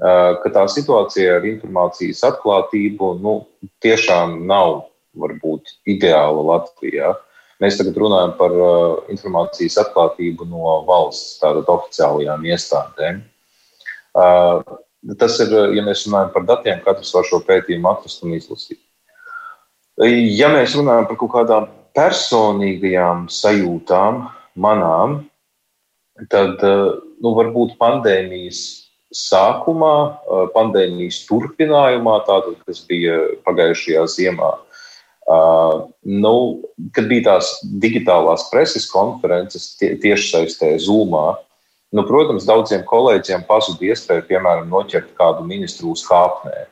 ka 0.00 0.52
tā 0.52 0.64
situācija 0.70 1.38
ar 1.38 1.46
informācijas 1.48 2.22
atklātību 2.30 3.14
nu, 3.20 3.34
tiešām 3.84 4.46
nav 4.48 4.86
varbūt 5.20 5.74
ideāla 5.90 6.44
Latvijā. 6.54 7.12
Mēs 7.60 7.76
tagad 7.76 7.98
runājam 8.00 8.32
par 8.38 8.54
informācijas 9.12 9.76
atklātību 9.82 10.46
no 10.48 10.78
valsts 10.88 11.42
oficiālajām 11.44 12.46
iestādēm. 12.48 13.20
Tas 15.20 15.38
ir, 15.40 15.52
ja 15.76 15.82
mēs 15.84 16.04
runājam 16.06 16.32
par 16.34 16.44
datiem, 16.48 16.80
katrs 16.84 17.12
var 17.16 17.24
šo 17.28 17.40
pētījumu 17.46 17.88
atrast 17.88 18.24
un 18.26 18.34
izlasīt. 18.36 18.80
Ja 20.36 20.50
mēs 20.52 20.76
runājam 20.76 21.08
par 21.08 21.18
kaut 21.20 21.32
kādām 21.34 21.68
personīgajām 21.96 23.26
sajūtām, 23.32 24.22
manām, 24.60 25.16
tad 26.32 26.60
nu, 26.60 27.32
varbūt 27.36 27.78
pandēmijas 27.80 28.60
sākumā, 29.16 29.94
pandēmijas 30.54 31.24
turpinājumā, 31.28 32.20
tātad, 32.28 32.60
kas 32.68 32.84
bija 32.88 33.16
pagājušajā 33.48 34.04
ziemā. 34.14 34.50
Uh, 34.50 34.66
nu, 36.02 36.62
kad 36.96 37.06
bija 37.06 37.26
tās 37.28 37.52
digitālās 37.62 38.48
preses 38.50 38.88
konferences 38.90 39.76
tie, 39.78 39.92
tiešsaistē 40.00 40.72
Zoomā, 40.82 41.36
nu, 41.96 42.04
protams, 42.06 42.46
daudziem 42.48 42.84
kolēģiem 42.88 43.46
pazuda 43.48 43.90
iespēja, 43.90 44.26
piemēram, 44.28 44.68
noķert 44.70 45.10
kādu 45.18 45.46
ministru 45.46 45.94
uz 45.94 46.04
kāpnē, 46.06 46.66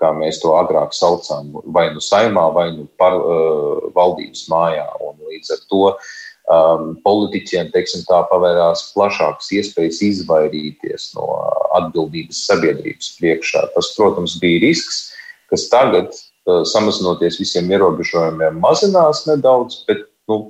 kā 0.00 0.12
mēs 0.16 0.40
to 0.42 0.52
agrāk 0.58 0.94
saucām, 0.96 1.54
vai 1.72 1.88
nu 1.94 2.02
saimā, 2.04 2.48
vai 2.54 2.68
nu 2.74 2.86
par, 3.00 3.16
uh, 3.16 3.86
valdības 3.96 4.46
mājā. 4.52 4.86
Un 5.06 5.20
līdz 5.30 5.52
ar 5.54 5.62
to 5.70 5.82
um, 5.92 6.90
politiķiem 7.06 7.70
teiksim, 7.74 8.04
tā, 8.08 8.20
pavērās 8.30 8.90
plašākas 8.96 9.52
iespējas 9.56 10.02
izvairīties 10.10 11.12
no 11.16 11.30
atbildības 11.78 12.42
sabiedrības 12.50 13.14
priekšā. 13.20 13.64
Tas, 13.76 13.94
protams, 13.96 14.36
bija 14.42 14.66
risks, 14.66 15.06
kas 15.52 15.70
tagad, 15.72 16.12
uh, 16.12 16.60
samazinoties 16.68 17.40
visiem 17.40 17.70
ierobežojumiem, 17.72 18.60
mazinās 18.60 19.24
nedaudz, 19.30 19.84
bet 19.88 20.04
nu, 20.28 20.42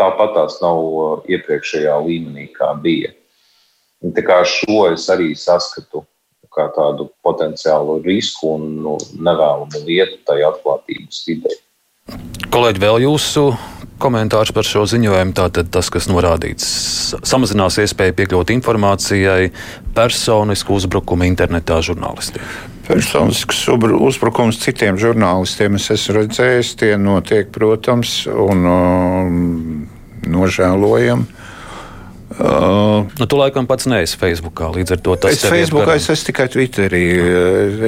tāpat 0.00 0.34
tās 0.34 0.58
nav 0.64 0.82
uh, 0.82 1.16
iepriekšējā 1.30 1.94
līmenī, 2.08 2.50
kā 2.56 2.72
bija. 2.82 3.14
Kā 4.00 4.40
šo 4.48 4.86
es 4.94 5.08
arī 5.12 5.34
saskatu 5.36 6.04
kā 6.50 6.66
tādu 6.74 7.10
potenciālu 7.22 8.00
risku 8.02 8.56
un 8.56 8.70
nu, 8.82 8.96
nevēlamu 8.98 9.84
lietu 9.86 10.18
tajā 10.26 10.50
atklātības 10.50 11.20
vidē. 11.28 11.52
Kolēģi, 12.50 12.82
vēl 12.82 13.04
jūsu 13.04 13.44
komentārs 14.00 14.50
par 14.56 14.66
šo 14.66 14.82
ziņojumu. 14.90 15.34
Tātad 15.36 15.70
tas, 15.70 15.90
kas 15.92 16.08
norādīts, 16.10 16.66
samazinās 17.28 17.78
iespēja 17.84 18.16
piekļūt 18.18 18.50
informācijai, 18.56 19.52
personisku 19.94 20.74
uzbrukumu 20.80 21.28
internetā 21.28 21.78
žurnālistiem. 21.84 22.42
Personisks 22.88 23.62
uzbrukums 23.70 24.58
citiem 24.64 24.98
žurnālistiem 24.98 25.76
es 25.78 25.86
esmu 25.94 26.16
redzējis, 26.16 26.72
tie 26.80 26.96
notiek, 26.98 27.52
protams, 27.54 28.24
un 28.26 28.66
um, 28.66 29.36
nožēlojami. 30.26 31.39
Uh, 32.40 33.04
nu, 33.18 33.26
tu 33.28 33.36
laikam 33.36 33.66
pats 33.68 33.84
neesi 33.90 34.16
Facebookā. 34.20 34.70
Līdz 34.72 34.94
ar 34.96 35.02
to 35.04 35.16
tas 35.20 35.36
ir. 35.36 35.52
Facebookā 35.52 35.96
es 35.98 36.08
esmu 36.08 36.30
tikai 36.30 36.46
Twitterī. 36.52 37.02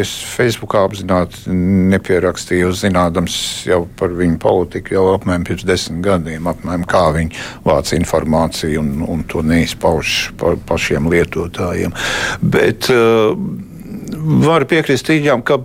Es 0.03 0.13
Facebookā 0.35 0.83
apzināti 0.85 1.49
nepierakstīju, 1.93 2.73
zinādams 2.77 3.37
jau 3.71 3.87
par 3.99 4.13
viņu 4.19 4.37
politiku 4.43 4.99
jau 4.99 5.07
apmēram 5.15 5.47
pirms 5.49 5.65
desmit 5.69 6.05
gadiem, 6.05 6.51
apmēram 6.53 6.85
kā 6.89 7.07
viņi 7.17 7.43
vāc 7.65 7.95
informāciju 7.97 8.85
un, 8.85 8.93
un 9.09 9.25
to 9.29 9.45
neizpauž 9.47 10.33
pa, 10.37 10.57
pašiem 10.69 11.09
lietotājiem. 11.13 11.97
Bet, 12.43 12.93
uh, 12.93 13.33
Varu 14.23 14.67
piekrist 14.71 15.09
Tīģām, 15.09 15.41
ka 15.47 15.57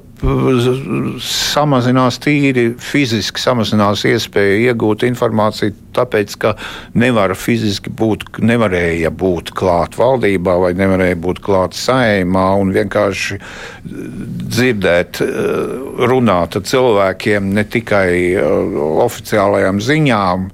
samazinās 1.22 2.18
tīri 2.24 2.72
fiziski, 2.82 3.42
samazinās 3.42 4.02
iespēja 4.10 4.72
iegūt 4.72 5.06
informāciju, 5.06 5.76
tāpēc, 5.94 6.34
ka 6.42 6.54
nevar 6.98 7.36
fiziski 7.38 7.94
būt, 7.94 8.26
nevarēja 8.42 9.12
būt 9.14 9.52
klāt 9.58 9.98
valdībā 10.00 10.58
vai 10.64 10.74
nevarēja 10.80 11.20
būt 11.22 11.42
klāt 11.46 11.78
saimā 11.78 12.48
un 12.62 12.74
vienkārši 12.74 13.40
dzirdēt, 14.58 15.22
runāt 16.10 16.58
ar 16.58 16.68
cilvēkiem 16.74 17.54
ne 17.54 17.68
tikai 17.78 18.10
oficiālajām 19.06 19.82
ziņām, 19.86 20.52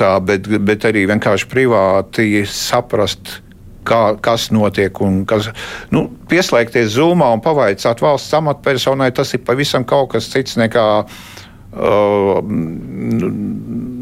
tā, 0.00 0.12
bet, 0.24 0.48
bet 0.64 0.88
arī 0.88 1.04
vienkārši 1.12 1.50
privāti 1.52 2.30
saprast, 2.48 3.42
kā, 3.86 4.00
kas 4.22 4.50
notiek. 4.54 4.96
Kas, 5.28 5.50
nu, 5.94 6.06
pieslēgties 6.30 6.94
Zoomā 6.96 7.30
un 7.34 7.42
pavaicāt 7.44 8.02
valsts 8.04 8.34
amatpersonai, 8.38 9.12
tas 9.16 9.34
ir 9.34 9.44
pavisam 9.46 9.86
kaut 9.88 10.12
kas 10.14 10.30
cits 10.32 10.58
nekā 10.60 10.86
uh, 11.02 12.40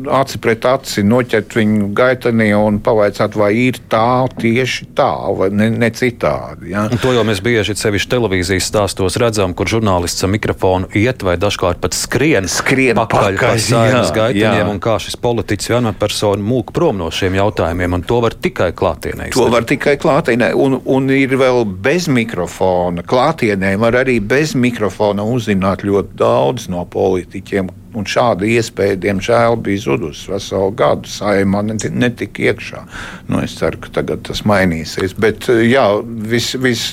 aci 0.09 0.39
pret 0.43 0.65
aci 0.69 1.05
noķert 1.07 1.57
viņu 1.59 1.91
gaitenī 1.97 2.51
un 2.57 2.79
pavaicāt, 2.85 3.37
vai 3.39 3.51
ir 3.67 3.81
tā 3.91 4.27
tieši 4.41 4.91
tā, 4.97 5.11
vai 5.37 5.51
ne, 5.55 5.71
ne 5.73 5.91
citādi. 5.95 6.73
Ja? 6.73 6.87
To 7.03 7.15
jau 7.15 7.25
mēs 7.27 7.43
bieži 7.45 7.77
sevišķi 7.79 8.11
televīzijas 8.15 8.69
stāstos 8.71 9.19
redzam, 9.21 9.55
kur 9.57 9.71
žurnālists 9.71 10.25
ar 10.27 10.33
mikrofonu 10.33 10.91
iet 10.97 11.25
vai 11.27 11.37
dažkārt 11.41 11.83
pat 11.83 11.97
skrien, 11.97 12.49
skrien 12.51 12.99
pakaļ, 13.01 13.37
pakaļ 13.37 13.55
pa 13.55 13.65
saimas 13.65 14.13
gaiteniem, 14.17 14.71
un 14.73 14.81
kā 14.83 14.99
šis 15.03 15.19
politiķis 15.21 15.73
vai 15.73 15.81
amatpersona 15.81 16.47
mūk 16.53 16.75
prom 16.77 17.01
no 17.01 17.11
šiem 17.15 17.39
jautājumiem, 17.39 17.99
un 17.99 18.07
to 18.07 18.21
var 18.25 18.37
tikai 18.37 18.71
klātienē. 18.77 19.31
To 19.37 19.49
var 19.53 19.67
tikai 19.69 19.97
klātienē, 20.01 20.53
un, 20.59 20.81
un 20.85 21.11
ir 21.15 21.37
vēl 21.41 21.65
bez 21.83 22.09
mikrofona. 22.13 23.05
Klātienē 23.07 23.75
var 23.81 24.01
arī 24.03 24.19
bez 24.23 24.55
mikrofona 24.59 25.27
uzzināt 25.27 25.85
ļoti 25.87 26.17
daudz 26.21 26.69
no 26.73 26.85
politiķiem, 26.91 27.71
Un 27.91 28.07
šāda 28.07 28.47
iespēja, 28.47 28.95
diemžēl, 29.03 29.57
bija 29.67 29.83
zudusi 29.83 30.31
veselu 30.31 30.71
gadu. 30.79 31.11
Saimā 31.11 31.65
netika 31.67 32.45
iekšā. 32.51 32.83
Nu, 33.27 33.41
es 33.43 33.57
ceru, 33.59 33.81
ka 33.83 33.91
tagad 33.99 34.23
tas 34.29 34.45
mainīsies. 34.47 35.17
Bet, 35.19 35.49
jā, 35.67 35.87
vis, 36.31 36.53
vis, 36.63 36.85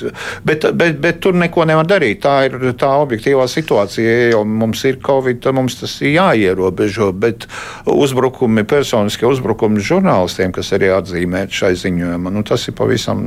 bet, 0.48 0.66
bet, 0.74 0.98
bet 1.04 1.20
tur 1.22 1.38
neko 1.38 1.68
nevar 1.70 1.86
darīt. 1.90 2.24
Tā 2.26 2.48
ir 2.48 2.58
tā 2.82 2.90
objektīvā 3.04 3.46
situācija. 3.52 4.16
Ja 4.32 4.42
mums 4.42 4.82
ir 4.90 4.98
covid, 5.06 5.44
tad 5.46 5.58
mums 5.60 5.78
tas 5.78 5.94
ir 6.02 6.16
jāierobežo. 6.16 7.12
Bet 7.14 7.46
uzbrukumi, 7.86 8.66
personiskie 8.66 9.30
uzbrukumi 9.30 9.84
žurnālistiem, 9.86 10.56
kas 10.56 10.74
arī 10.74 10.90
atzīmēti 10.98 11.62
šai 11.62 11.74
ziņojumā, 11.84 12.34
nu, 12.34 12.46
tas 12.48 12.66
ir 12.72 12.78
pavisam 12.78 13.22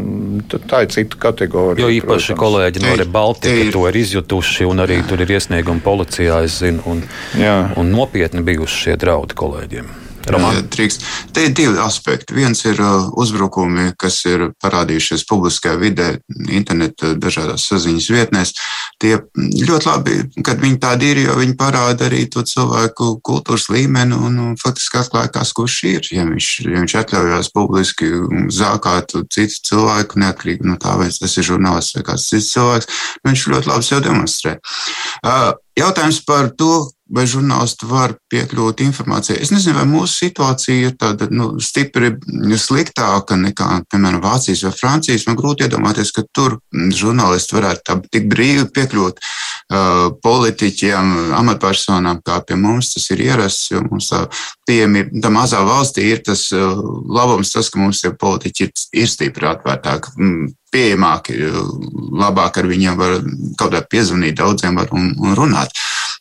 tā 0.50 0.82
ir 0.88 0.90
cita 0.90 1.22
kategorija. 1.22 1.86
Jo 1.86 1.94
īpaši 2.00 2.34
protams. 2.34 2.42
kolēģi 2.42 2.84
no 2.88 2.98
Rebaltika 2.98 3.70
to 3.78 3.86
ir 3.92 4.02
izjutuši 4.02 4.66
un 4.66 4.82
arī 4.88 5.00
tur 5.06 5.22
ir 5.22 5.36
iesniegumi 5.38 5.86
policijā, 5.86 6.42
es 6.48 6.58
zinu. 6.64 6.82
Un, 6.90 7.06
jā 7.38 7.59
un 7.80 7.90
nopietni 7.94 8.44
bijuši 8.46 8.84
šie 8.84 9.00
draudi 9.00 9.36
kolēģiem. 9.38 9.90
Trīkst. 10.70 11.04
Te 11.32 11.46
ir 11.48 11.54
divi 11.56 11.78
aspekti. 11.80 12.34
Viens 12.36 12.60
ir 12.68 12.80
uh, 12.82 13.08
uzbrukumi, 13.18 13.90
kas 13.98 14.20
ir 14.28 14.50
parādījušies 14.62 15.24
publiskajā 15.28 15.78
vidē, 15.80 16.08
interneta 16.52 17.14
dažādās 17.18 17.64
saziņas 17.70 18.08
vietnēs. 18.12 18.52
Tie 19.00 19.16
ļoti 19.40 19.88
labi, 19.88 20.18
kad 20.44 20.60
viņi 20.60 20.78
tādi 20.82 21.12
ir, 21.14 21.22
jo 21.24 21.38
viņi 21.40 21.56
parāda 21.58 22.06
arī 22.10 22.26
to 22.30 22.44
cilvēku 22.46 23.14
kultūras 23.24 23.70
līmeni 23.72 24.16
un, 24.16 24.36
un 24.44 24.58
faktiski 24.60 25.00
atklāja, 25.00 25.32
kas 25.32 25.54
kurš 25.56 25.78
ir. 25.88 26.10
Ja 26.12 26.26
viņš, 26.28 26.50
ja 26.68 26.84
viņš 26.84 26.96
atļaujās 27.00 27.50
publiski 27.56 28.12
zākāt 28.52 29.16
citu 29.32 29.64
cilvēku, 29.70 30.20
neatkarīgi 30.20 30.68
no 30.68 30.76
tā, 30.80 30.98
vai 31.00 31.08
tas 31.08 31.38
ir 31.40 31.48
žurnālists 31.48 31.96
vai 31.96 32.06
kāds 32.12 32.28
cits 32.28 32.52
cilvēks, 32.52 33.02
viņš 33.26 33.48
ļoti 33.54 33.72
labi 33.72 33.88
sev 33.88 34.04
demonstrē. 34.04 34.58
Uh, 35.24 35.52
jautājums 35.80 36.22
par 36.28 36.52
to, 36.56 36.88
vai 37.10 37.24
žurnālisti 37.26 37.88
var 37.90 38.14
piekļūt 38.30 38.82
informācijai. 38.84 39.40
Es 39.42 39.50
nezinu, 39.50 39.80
vai 39.80 39.86
mūsu 39.88 40.26
situācija 40.26 40.90
ir 40.90 40.94
tāda 40.98 41.26
nu, 41.34 41.52
stipri 41.62 42.12
sliktāka 42.60 43.38
nekā, 43.38 43.66
piemēram, 43.90 44.22
Vācijas 44.22 44.62
vai 44.66 44.72
Francijas. 44.76 45.26
Man 45.26 45.38
grūti 45.38 45.66
iedomāties, 45.66 46.12
ka 46.14 46.22
tur 46.36 46.60
žurnālisti 46.70 47.56
varētu 47.56 47.84
tā, 47.88 47.96
tik 48.14 48.28
brīvi 48.30 48.68
piekļūt 48.76 49.18
uh, 49.18 50.06
politiķiem, 50.22 51.34
amatpersonām, 51.40 52.22
kā 52.26 52.38
pie 52.46 52.58
mums 52.60 52.94
tas 52.94 53.10
ir 53.10 53.24
ierasts. 53.26 53.74
Mums 53.90 54.12
tā 54.12 54.22
pieejami, 54.68 55.08
tā 55.18 55.34
mazā 55.34 55.64
valstī 55.66 56.06
ir 56.12 56.22
tas 56.30 56.46
uh, 56.54 56.78
labums, 57.10 57.50
tas, 57.56 57.72
ka 57.72 57.82
mums 57.82 58.04
tie 58.04 58.14
politiķi 58.14 58.68
ir, 58.68 58.74
ir 59.02 59.10
stipri 59.10 59.50
atvērtāki. 59.50 60.14
Pieejamāki, 60.70 61.34
labāk 62.20 62.60
ar 62.60 62.68
viņiem 62.70 62.98
var 62.98 63.16
kaut 63.58 63.74
kā 63.74 63.80
piezvanīt, 63.90 64.38
daudziem 64.38 64.78
var 64.78 64.92
un, 64.94 65.10
un 65.18 65.34
runāt. 65.38 65.74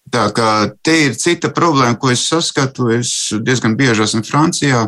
Tā 0.10 0.26
kā 0.34 0.50
te 0.82 0.96
ir 1.06 1.18
cita 1.20 1.52
problēma, 1.54 1.98
ko 2.02 2.10
es 2.14 2.26
saskatu. 2.32 2.90
Es 2.96 3.12
diezgan 3.46 3.78
bieži 3.78 4.08
esmu 4.08 4.24
Francijā. 4.26 4.88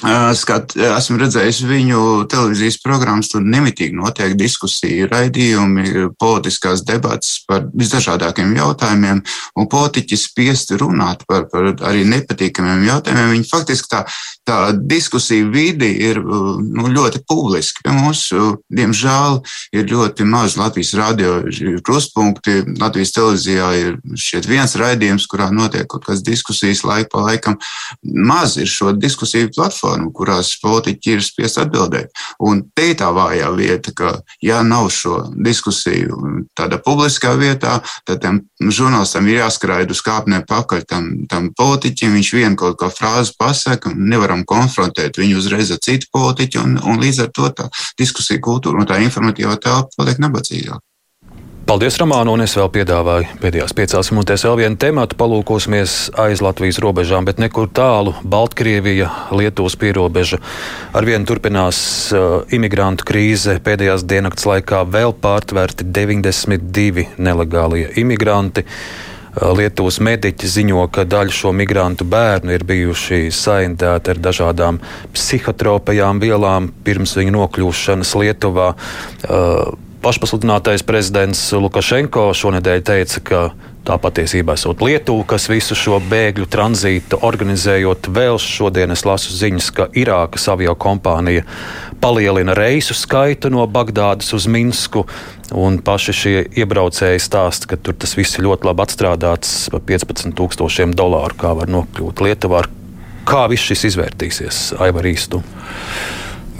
Skat, 0.00 0.72
esmu 0.80 1.18
redzējis 1.20 1.58
viņu 1.68 2.02
televīzijas 2.32 2.78
programmas, 2.80 3.28
tur 3.28 3.42
nemitīgi 3.44 3.92
notiek 3.98 4.32
diskusija, 4.38 5.08
raidījumi, 5.10 6.06
politiskās 6.20 6.80
debatas 6.88 7.42
par 7.48 7.66
visdažādākiem 7.76 8.54
jautājumiem, 8.56 9.20
un 9.60 9.68
politiķi 9.68 10.16
spiesti 10.16 10.78
runāt 10.80 11.26
par, 11.28 11.44
par 11.52 11.74
arī 11.90 12.06
nepatīkamiem 12.08 12.86
jautājumiem. 12.88 13.34
Viņi 13.34 13.48
faktiski 13.50 13.90
tā, 13.92 14.00
tā 14.48 14.60
diskusija 14.72 15.50
vidi 15.52 15.90
ir 16.06 16.22
nu, 16.24 16.88
ļoti 16.88 17.20
publiski. 17.28 17.84
Pie 17.84 17.92
mums, 17.92 18.24
diemžēl, 18.72 19.42
ir 19.76 19.92
ļoti 19.92 20.24
maz 20.24 20.56
Latvijas 20.60 20.94
radio 20.96 21.42
krustpunkti. 21.84 22.62
Latvijas 22.80 23.12
televīzijā 23.18 23.68
ir 23.82 24.00
šeit 24.16 24.48
viens 24.48 24.78
raidījums, 24.80 25.28
kurā 25.28 25.52
notiek 25.52 25.84
kaut 25.90 26.08
kādas 26.08 26.24
diskusijas 26.24 26.86
laika 26.88 27.12
pa 27.12 27.28
laikam. 27.28 27.60
Maz 28.00 28.56
ir 28.56 28.70
šo 28.70 28.94
diskusiju 28.96 29.52
platformu 29.52 29.89
platformu, 29.90 30.12
kurās 30.14 30.54
politiķi 30.62 31.14
ir 31.14 31.22
spiest 31.22 31.58
atbildēt. 31.58 32.10
Un 32.40 32.62
te 32.74 32.90
ir 32.90 32.98
tā 32.98 33.10
vājā 33.12 33.50
vieta, 33.56 33.92
ka, 33.94 34.20
ja 34.42 34.62
nav 34.62 34.90
šo 34.90 35.30
diskusiju 35.34 36.46
tādā 36.56 36.78
publiskā 36.78 37.34
vietā, 37.38 37.80
tad 38.06 38.22
tam 38.22 38.40
žurnālistam 38.60 39.26
ir 39.28 39.40
jāskraida 39.40 39.90
uz 39.90 40.02
kāpnēm 40.02 40.46
pakaļ 40.48 40.84
tam, 40.86 41.08
tam 41.28 41.50
politiķim. 41.56 42.14
Viņš 42.14 42.32
vienu 42.34 42.56
kaut 42.56 42.78
kā 42.80 42.90
frāzi 42.90 43.34
pasaka, 43.38 43.92
nevaram 43.94 44.44
konfrontēt 44.44 45.18
viņu 45.18 45.40
uzreiz 45.40 45.72
ar 45.72 45.80
citu 45.82 46.10
politiķu, 46.12 46.62
un, 46.62 46.78
un 46.84 47.00
līdz 47.00 47.26
ar 47.26 47.32
to 47.34 47.50
tā 47.50 47.70
diskusija 47.98 48.40
kultūra 48.40 48.80
un 48.80 48.88
tā 48.88 49.00
informatīvā 49.02 49.58
telpa 49.60 49.90
paliek 49.96 50.22
nabadzīgāka. 50.22 50.89
Paldies, 51.70 52.00
Ramāna, 52.02 52.32
un 52.34 52.42
es 52.42 52.56
vēl 52.58 52.66
piedāvāju 52.74 53.36
pēdējās 53.38 53.72
piecās 53.78 54.08
minūtēs 54.10 54.42
vēl 54.42 54.56
vienu 54.58 54.78
tematu. 54.82 55.14
Palūkosimies 55.20 55.92
aiz 56.18 56.40
Latvijas 56.42 56.80
robežām, 56.82 57.28
bet 57.28 57.38
nekur 57.38 57.68
tālu- 57.70 58.10
Baltkrievija, 58.32 59.06
Lietuvas 59.30 59.76
pierobeža. 59.78 60.40
Arvien 60.98 61.22
turpinās 61.22 61.78
uh, 62.10 62.42
imigrantu 62.50 63.06
krīze. 63.06 63.54
Pēdējās 63.62 64.02
diennakts 64.02 64.48
laikā 64.50 64.80
vēl 64.82 65.14
pārtverti 65.14 65.86
92 65.86 67.04
nelegālie 67.22 67.92
imigranti. 68.02 68.64
Uh, 68.66 69.52
Lietuvas 69.54 70.00
mediķi 70.02 70.50
ziņo, 70.50 70.88
ka 70.90 71.04
daļa 71.06 71.36
šo 71.36 71.52
migrantu 71.54 72.02
bērnu 72.02 72.50
ir 72.50 72.64
bijuši 72.66 73.28
saindēti 73.30 74.10
ar 74.10 74.18
dažādām 74.18 74.82
psihotropajām 75.14 76.18
vielām 76.18 76.72
pirms 76.82 77.14
viņu 77.14 77.36
nokļūšanas 77.38 78.16
Lietuvā. 78.24 78.72
Uh, 79.30 79.86
Pašpasludinātais 80.00 80.80
prezidents 80.88 81.42
Lukašenko 81.52 82.30
šonadēļ 82.32 82.78
teica, 82.88 83.20
ka 83.20 83.40
tā 83.84 83.98
patiesībā 84.00 84.54
esot 84.56 84.80
Lietuva, 84.80 85.26
kas 85.28 85.44
visu 85.52 85.76
šo 85.76 85.98
bēgļu 86.08 86.46
tranzītu 86.48 87.18
organizējot. 87.28 88.08
Vēl 88.16 88.38
šodien 88.40 88.94
es 88.94 89.04
lasu 89.04 89.34
ziņas, 89.36 89.68
ka 89.76 89.90
Irākas 89.92 90.48
avio 90.48 90.72
kompānija 90.72 91.44
palielina 92.00 92.54
reisu 92.56 92.96
skaitu 92.96 93.50
no 93.52 93.66
Bagdādas 93.68 94.32
uz 94.32 94.46
Minsku. 94.48 95.04
Un 95.52 95.76
paši 95.84 96.16
šie 96.16 96.34
iebraucēji 96.62 97.20
stāsta, 97.20 97.68
ka 97.68 97.76
tur 97.76 97.98
tas 98.00 98.16
viss 98.16 98.38
ir 98.38 98.46
ļoti 98.48 98.70
labi 98.70 98.86
atstrādāts 98.86 99.52
par 99.74 99.84
15,000 99.84 100.96
dolāru, 100.96 101.36
kā 101.44 101.52
var 101.60 101.68
nokļūt 101.68 102.24
Lietuvā. 102.24 102.64
Kā 103.28 103.44
viss 103.52 103.68
šis 103.68 103.90
izvērtīsies, 103.92 104.62
Aivar 104.80 105.12
Īstu? 105.12 105.44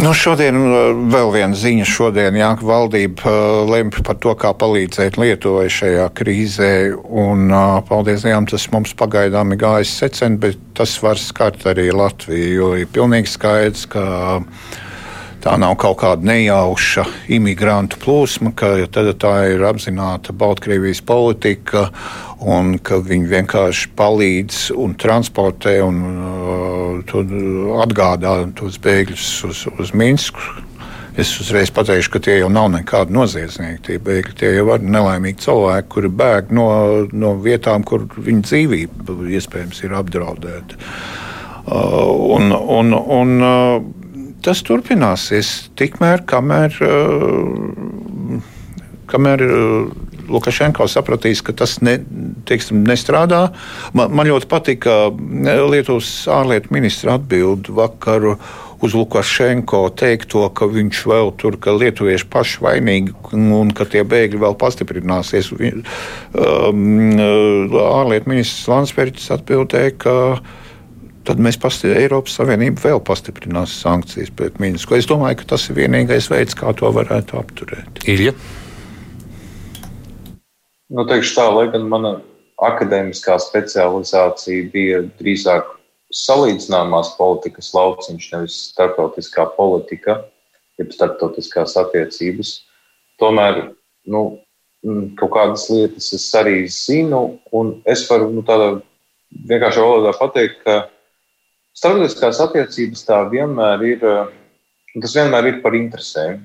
Nu, 0.00 0.14
šodien 0.16 0.56
uh, 0.56 0.76
vēl 1.12 1.28
viena 1.34 1.56
ziņa. 1.56 1.84
Šodien 1.84 2.36
jā, 2.38 2.54
valdība 2.64 3.28
uh, 3.28 3.68
lemj 3.68 3.98
par 4.06 4.16
to, 4.22 4.32
kā 4.38 4.54
palīdzēt 4.56 5.18
Lietuvai 5.20 5.66
šajā 5.68 6.06
krīzē. 6.16 6.70
Un, 7.04 7.50
uh, 7.52 7.82
paldies 7.84 8.24
Dievam, 8.24 8.46
tas 8.48 8.64
mums 8.72 8.94
pagaidām 8.96 9.52
ir 9.52 9.60
gājis 9.60 9.92
secen, 10.00 10.38
bet 10.40 10.56
tas 10.78 10.94
var 11.04 11.20
skart 11.20 11.66
arī 11.68 11.90
Latviju. 11.92 12.48
Jo 12.54 12.70
ir 12.80 12.88
pilnīgi 12.94 13.28
skaidrs, 13.34 13.84
ka 13.92 14.06
tā 15.40 15.56
nav 15.60 15.76
kaut 15.80 15.98
kāda 16.02 16.26
nejauša 16.28 17.06
imigrantu 17.32 18.00
plūsma, 18.02 18.52
ka 18.56 18.74
tā 18.90 19.34
ir 19.54 19.64
apzināta 19.64 20.34
Baltkrievijas 20.36 21.00
politika 21.06 21.88
un 22.40 22.76
ka 22.82 23.00
viņi 23.04 23.28
vienkārši 23.30 23.92
palīdz 23.96 24.62
un 24.80 24.96
transportē 25.00 25.78
un 25.84 26.00
uh, 26.16 27.80
atgādā 27.84 28.34
tos 28.56 28.80
bēgļus 28.82 29.30
uz, 29.48 29.64
uz 29.80 29.94
Minsku. 29.96 30.66
Es 31.20 31.32
uzreiz 31.42 31.72
pateikšu, 31.74 32.12
ka 32.14 32.20
tie 32.22 32.36
jau 32.38 32.48
nav 32.52 32.68
nekādi 32.72 33.12
noziedznieki. 33.12 33.82
Tie 33.88 33.96
bēgļi 34.00 34.36
tie 34.40 34.52
jau 34.54 34.68
ir 34.76 34.84
nelaimīgi 34.86 35.42
cilvēki, 35.42 35.88
kuri 35.90 36.10
bēg 36.20 36.52
no, 36.54 36.68
no 37.12 37.34
vietām, 37.42 37.84
kur 37.84 38.06
viņu 38.14 38.44
dzīvība 38.46 39.16
iespējams 39.40 39.82
ir 39.84 39.96
apdraudēta. 39.98 40.78
Uh, 41.70 42.36
un, 42.38 42.54
un, 42.54 42.94
un, 42.94 43.34
uh, 43.44 43.99
tas 44.44 44.62
turpināsies 44.66 45.70
tikmēr, 45.78 46.24
kamēr, 46.28 46.76
uh, 46.86 48.40
kamēr 49.10 49.44
uh, 49.46 50.08
Lukašenko 50.30 50.86
sapratīs, 50.90 51.42
ka 51.42 51.54
tas 51.56 51.78
ne, 51.84 51.96
teiksim, 52.48 52.84
nestrādā. 52.86 53.48
Man, 53.96 54.12
man 54.14 54.30
ļoti 54.30 54.48
patika 54.50 54.96
Lietuvas 55.10 56.10
ārlietu 56.30 56.70
ministra 56.76 57.16
atbildi 57.18 57.74
vakaru 57.74 58.36
uz 58.80 58.94
Lukašenko 58.96 59.82
teikto, 59.98 60.46
ka 60.56 60.68
viņš 60.70 61.02
vēl 61.10 61.34
tur, 61.40 61.58
ka 61.60 61.74
lietuvieši 61.76 62.28
paši 62.32 62.62
vainīgi 62.64 63.36
un 63.36 63.74
ka 63.76 63.84
tie 63.84 64.04
bēgļi 64.08 64.40
vēl 64.40 64.56
pastiprināsies. 64.60 65.50
Um, 65.52 67.20
ārlietu 67.82 68.32
ministrs 68.32 68.70
Landsbergis 68.70 69.28
atbildēja, 69.36 69.96
ka 70.00 70.16
tad 71.28 71.40
mēs 71.42 71.58
pasti, 71.60 71.90
Eiropas 71.92 72.38
Savienība 72.38 72.82
vēl 72.88 73.02
pastiprinās 73.04 73.74
sankcijas 73.82 74.32
pret 74.36 74.58
Minsku. 74.62 74.96
Es 74.96 75.08
domāju, 75.10 75.40
ka 75.40 75.52
tas 75.54 75.68
ir 75.68 75.78
vienīgais 75.78 76.30
veids, 76.32 76.56
kā 76.58 76.72
to 76.76 76.90
varētu 76.94 77.38
apturēt. 77.40 78.02
Ilja. 78.10 78.34
Nu, 80.90 81.04
teikšu 81.06 81.36
tā, 81.36 81.46
lai 81.54 81.68
gan 81.70 81.86
mana 81.90 82.16
akadēmiskā 82.66 83.36
specializācija 83.40 84.70
bija 84.72 85.04
drīzāk 85.20 85.68
salīdzināmās 86.10 87.14
politikas 87.18 87.70
lauciņš, 87.76 88.28
nevis 88.34 88.56
starptautiskā 88.72 89.46
politika, 89.54 90.18
jeb 90.80 90.90
starptautiskās 90.94 91.76
attiecības. 91.78 92.56
Tomēr 93.22 93.68
nu, 94.10 94.24
kaut 95.20 95.32
kādas 95.36 95.68
lietas 95.70 96.10
es 96.16 96.26
arī 96.34 96.64
zinu, 96.72 97.38
un 97.54 97.76
es 97.88 98.06
varu 98.10 98.30
nu, 98.34 98.42
tādā 98.46 98.72
vienkāršā 99.46 99.84
valodā 99.84 100.16
pateikt, 100.18 100.64
ka 100.64 100.80
starptautiskās 101.76 102.40
attiecības 102.44 103.04
tā 103.08 103.20
vienmēr 103.32 103.84
ir, 103.88 104.06
tas 104.96 105.16
vienmēr 105.16 105.52
ir 105.52 105.60
par 105.64 105.76
interesēm 105.78 106.40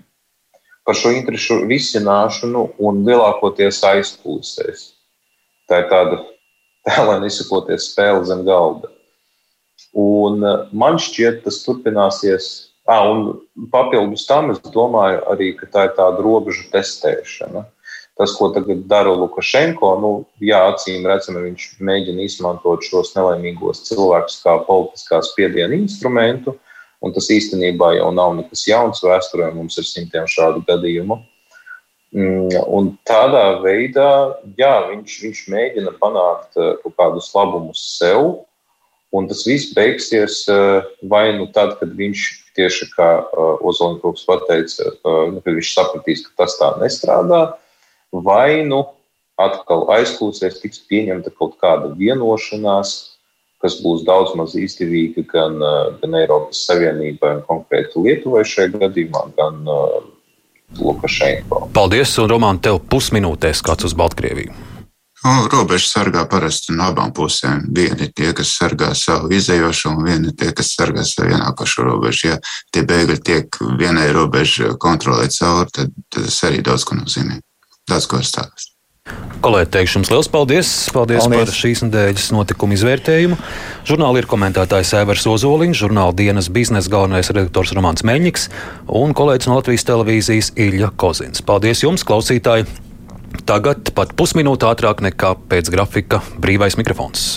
par 0.86 0.97
šo 0.97 1.11
interesu 1.17 1.63
risināšanu 1.65 2.67
un 2.86 3.01
lielākoties 3.07 3.82
aizkulisēs. 3.89 4.91
Tā 5.69 5.82
ir 5.82 5.89
tāda 5.89 6.21
tēlēna 6.88 7.30
izsakoties 7.30 7.89
spēle 7.91 8.21
zem 8.30 8.45
galda. 8.47 8.91
Un 9.97 10.45
eh, 10.45 10.69
man 10.78 11.01
šķiet, 11.01 11.41
tas 11.45 11.63
turpināsies. 11.65 12.51
À, 12.86 12.99
un 13.09 13.39
papildus 13.73 14.28
tam 14.30 14.51
es 14.53 14.59
domāju 14.69 15.23
arī, 15.32 15.55
ka 15.57 15.65
tā 15.73 15.88
ir 15.88 15.95
tāda 15.97 16.21
robežu 16.21 16.67
testēšana. 16.69 17.65
Tas, 18.16 18.32
ko 18.38 18.47
tagad 18.55 18.86
dara 18.88 19.11
Lukašenko, 19.11 19.89
nu, 19.99 20.11
jā, 20.39 20.61
acīm 20.72 21.03
redzami, 21.07 21.49
viņš 21.49 21.66
mēģina 21.84 22.24
izmantot 22.24 22.86
šos 22.88 23.11
nelaimīgos 23.18 23.84
cilvēkus 23.89 24.38
kā 24.43 24.53
politiskā 24.70 25.20
spiediena 25.26 25.76
instrumentu, 25.76 26.55
Un 27.05 27.13
tas 27.13 27.30
īstenībā 27.30 27.91
jau 27.99 28.09
nav 28.16 28.34
nekas 28.39 28.66
jauns 28.66 29.03
vēsturē, 29.05 29.51
mums 29.53 29.78
ir 29.78 29.86
simtiem 29.86 30.26
šādu 30.32 30.63
gadījumu. 30.66 31.20
Mm, 32.16 32.53
un 32.72 32.93
tādā 33.05 33.59
veidā 33.61 34.09
jā, 34.57 34.74
viņš, 34.88 35.16
viņš 35.26 35.41
mēģina 35.51 35.93
panākt 35.99 36.55
eh, 36.55 36.78
kaut 36.82 36.95
kādus 37.01 37.28
labumus 37.36 37.82
sev, 37.97 38.45
un 39.16 39.28
tas 39.28 39.43
viss 39.47 39.74
beigsies 39.76 40.45
eh, 40.51 40.88
vai 41.11 41.28
nu 41.36 41.49
tad, 41.51 41.76
kad 41.82 41.91
viņš 41.97 42.24
tieši 42.55 42.88
kā 42.93 43.09
eh, 43.20 43.68
Ozoliņš 43.68 44.24
pateica, 44.30 44.89
nu, 45.03 45.43
kad 45.43 45.51
viņš 45.59 45.74
sapratīs, 45.76 46.24
ka 46.30 46.45
tas 46.45 46.55
tā 46.61 46.72
nestrādā, 46.80 47.41
vai 48.24 48.63
nu 48.68 48.84
atkal 49.41 49.88
aizklūsies, 49.97 50.61
tiks 50.61 50.84
pieņemta 50.89 51.34
kaut 51.36 51.57
kāda 51.61 51.91
vienošanās, 51.97 52.93
kas 53.63 53.80
būs 53.84 54.05
daudz 54.07 54.36
maz 54.39 54.55
izdevīga 54.59 55.26
gan, 55.32 55.57
eh, 55.59 55.95
gan 56.01 56.20
Eiropas 56.22 56.66
Savienībai, 56.68 57.38
un 57.39 57.41
konkrēti 57.49 58.03
Lietuvai 58.05 58.45
šajā 58.45 58.78
gadījumā, 58.80 59.26
gan 59.39 59.66
uh, 59.68 60.03
Lukašenko. 60.80 61.68
Paldies, 61.74 62.18
un 62.22 62.30
Roman, 62.30 62.59
tev 62.59 62.80
pusminūtēs 62.91 63.63
kāds 63.66 63.89
uz 63.89 63.97
Baltkrieviju. 63.97 64.53
Nu, 65.26 65.47
robežu 65.49 65.88
sargā 65.89 66.22
parasti 66.30 66.76
no 66.76 66.91
abām 66.91 67.09
pusēm. 67.16 67.63
Vieni 67.74 68.05
ir 68.05 68.11
tie, 68.13 68.28
kas 68.38 68.51
sargā 68.59 68.91
savu 68.93 69.32
izējošo, 69.34 69.95
un 69.95 70.05
vieni 70.05 70.34
tie, 70.38 70.51
kas 70.53 70.76
sargā 70.76 71.01
savu 71.07 71.34
ienākošo 71.34 71.86
robežu. 71.88 72.28
Ja 72.28 72.36
tie 72.76 72.84
bēgļi 72.86 73.16
tiek 73.26 73.57
vienai 73.80 74.11
robežai 74.13 74.76
kontrolēt 74.78 75.34
cauri, 75.34 75.74
tad 75.74 75.95
tas 76.13 76.38
arī 76.45 76.61
daudz 76.66 76.86
ko 76.86 76.99
nozīmē. 76.99 77.39
Daudz 77.89 78.07
ko 78.09 78.21
var 78.21 78.25
stāstīt. 78.27 78.71
Kolēģi, 79.45 79.69
teikšu 79.75 79.99
jums 79.99 80.09
liels 80.09 80.29
paldies. 80.33 80.69
Paldies, 80.89 81.27
paldies. 81.27 81.38
par 81.38 81.51
šīs 81.53 81.83
nedēļas 81.86 82.31
notikumu 82.33 82.73
izvērtējumu. 82.73 83.38
Žurnāli 83.86 84.23
ir 84.23 84.27
komentētājs 84.31 84.95
Evers 84.97 85.27
Ozoliņš, 85.29 85.83
žurnāla 85.83 86.15
dienas 86.17 86.49
biznesa 86.49 86.89
galvenais 86.89 87.29
redaktors 87.29 87.75
Romāns 87.77 88.01
Meļņiks 88.07 88.47
un 88.89 89.13
kolēģis 89.13 89.51
no 89.51 89.59
Latvijas 89.59 89.86
televīzijas 89.86 90.53
Ilja 90.57 90.89
Kozins. 90.97 91.45
Paldies 91.45 91.86
jums, 91.86 92.07
klausītāji! 92.07 92.65
Tagad 93.45 93.93
pat 93.93 94.15
pusminūte 94.17 94.65
ātrāk 94.65 95.05
nekā 95.05 95.36
pēc 95.51 95.69
grafika 95.69 96.23
brīvais 96.41 96.79
mikrofons. 96.81 97.36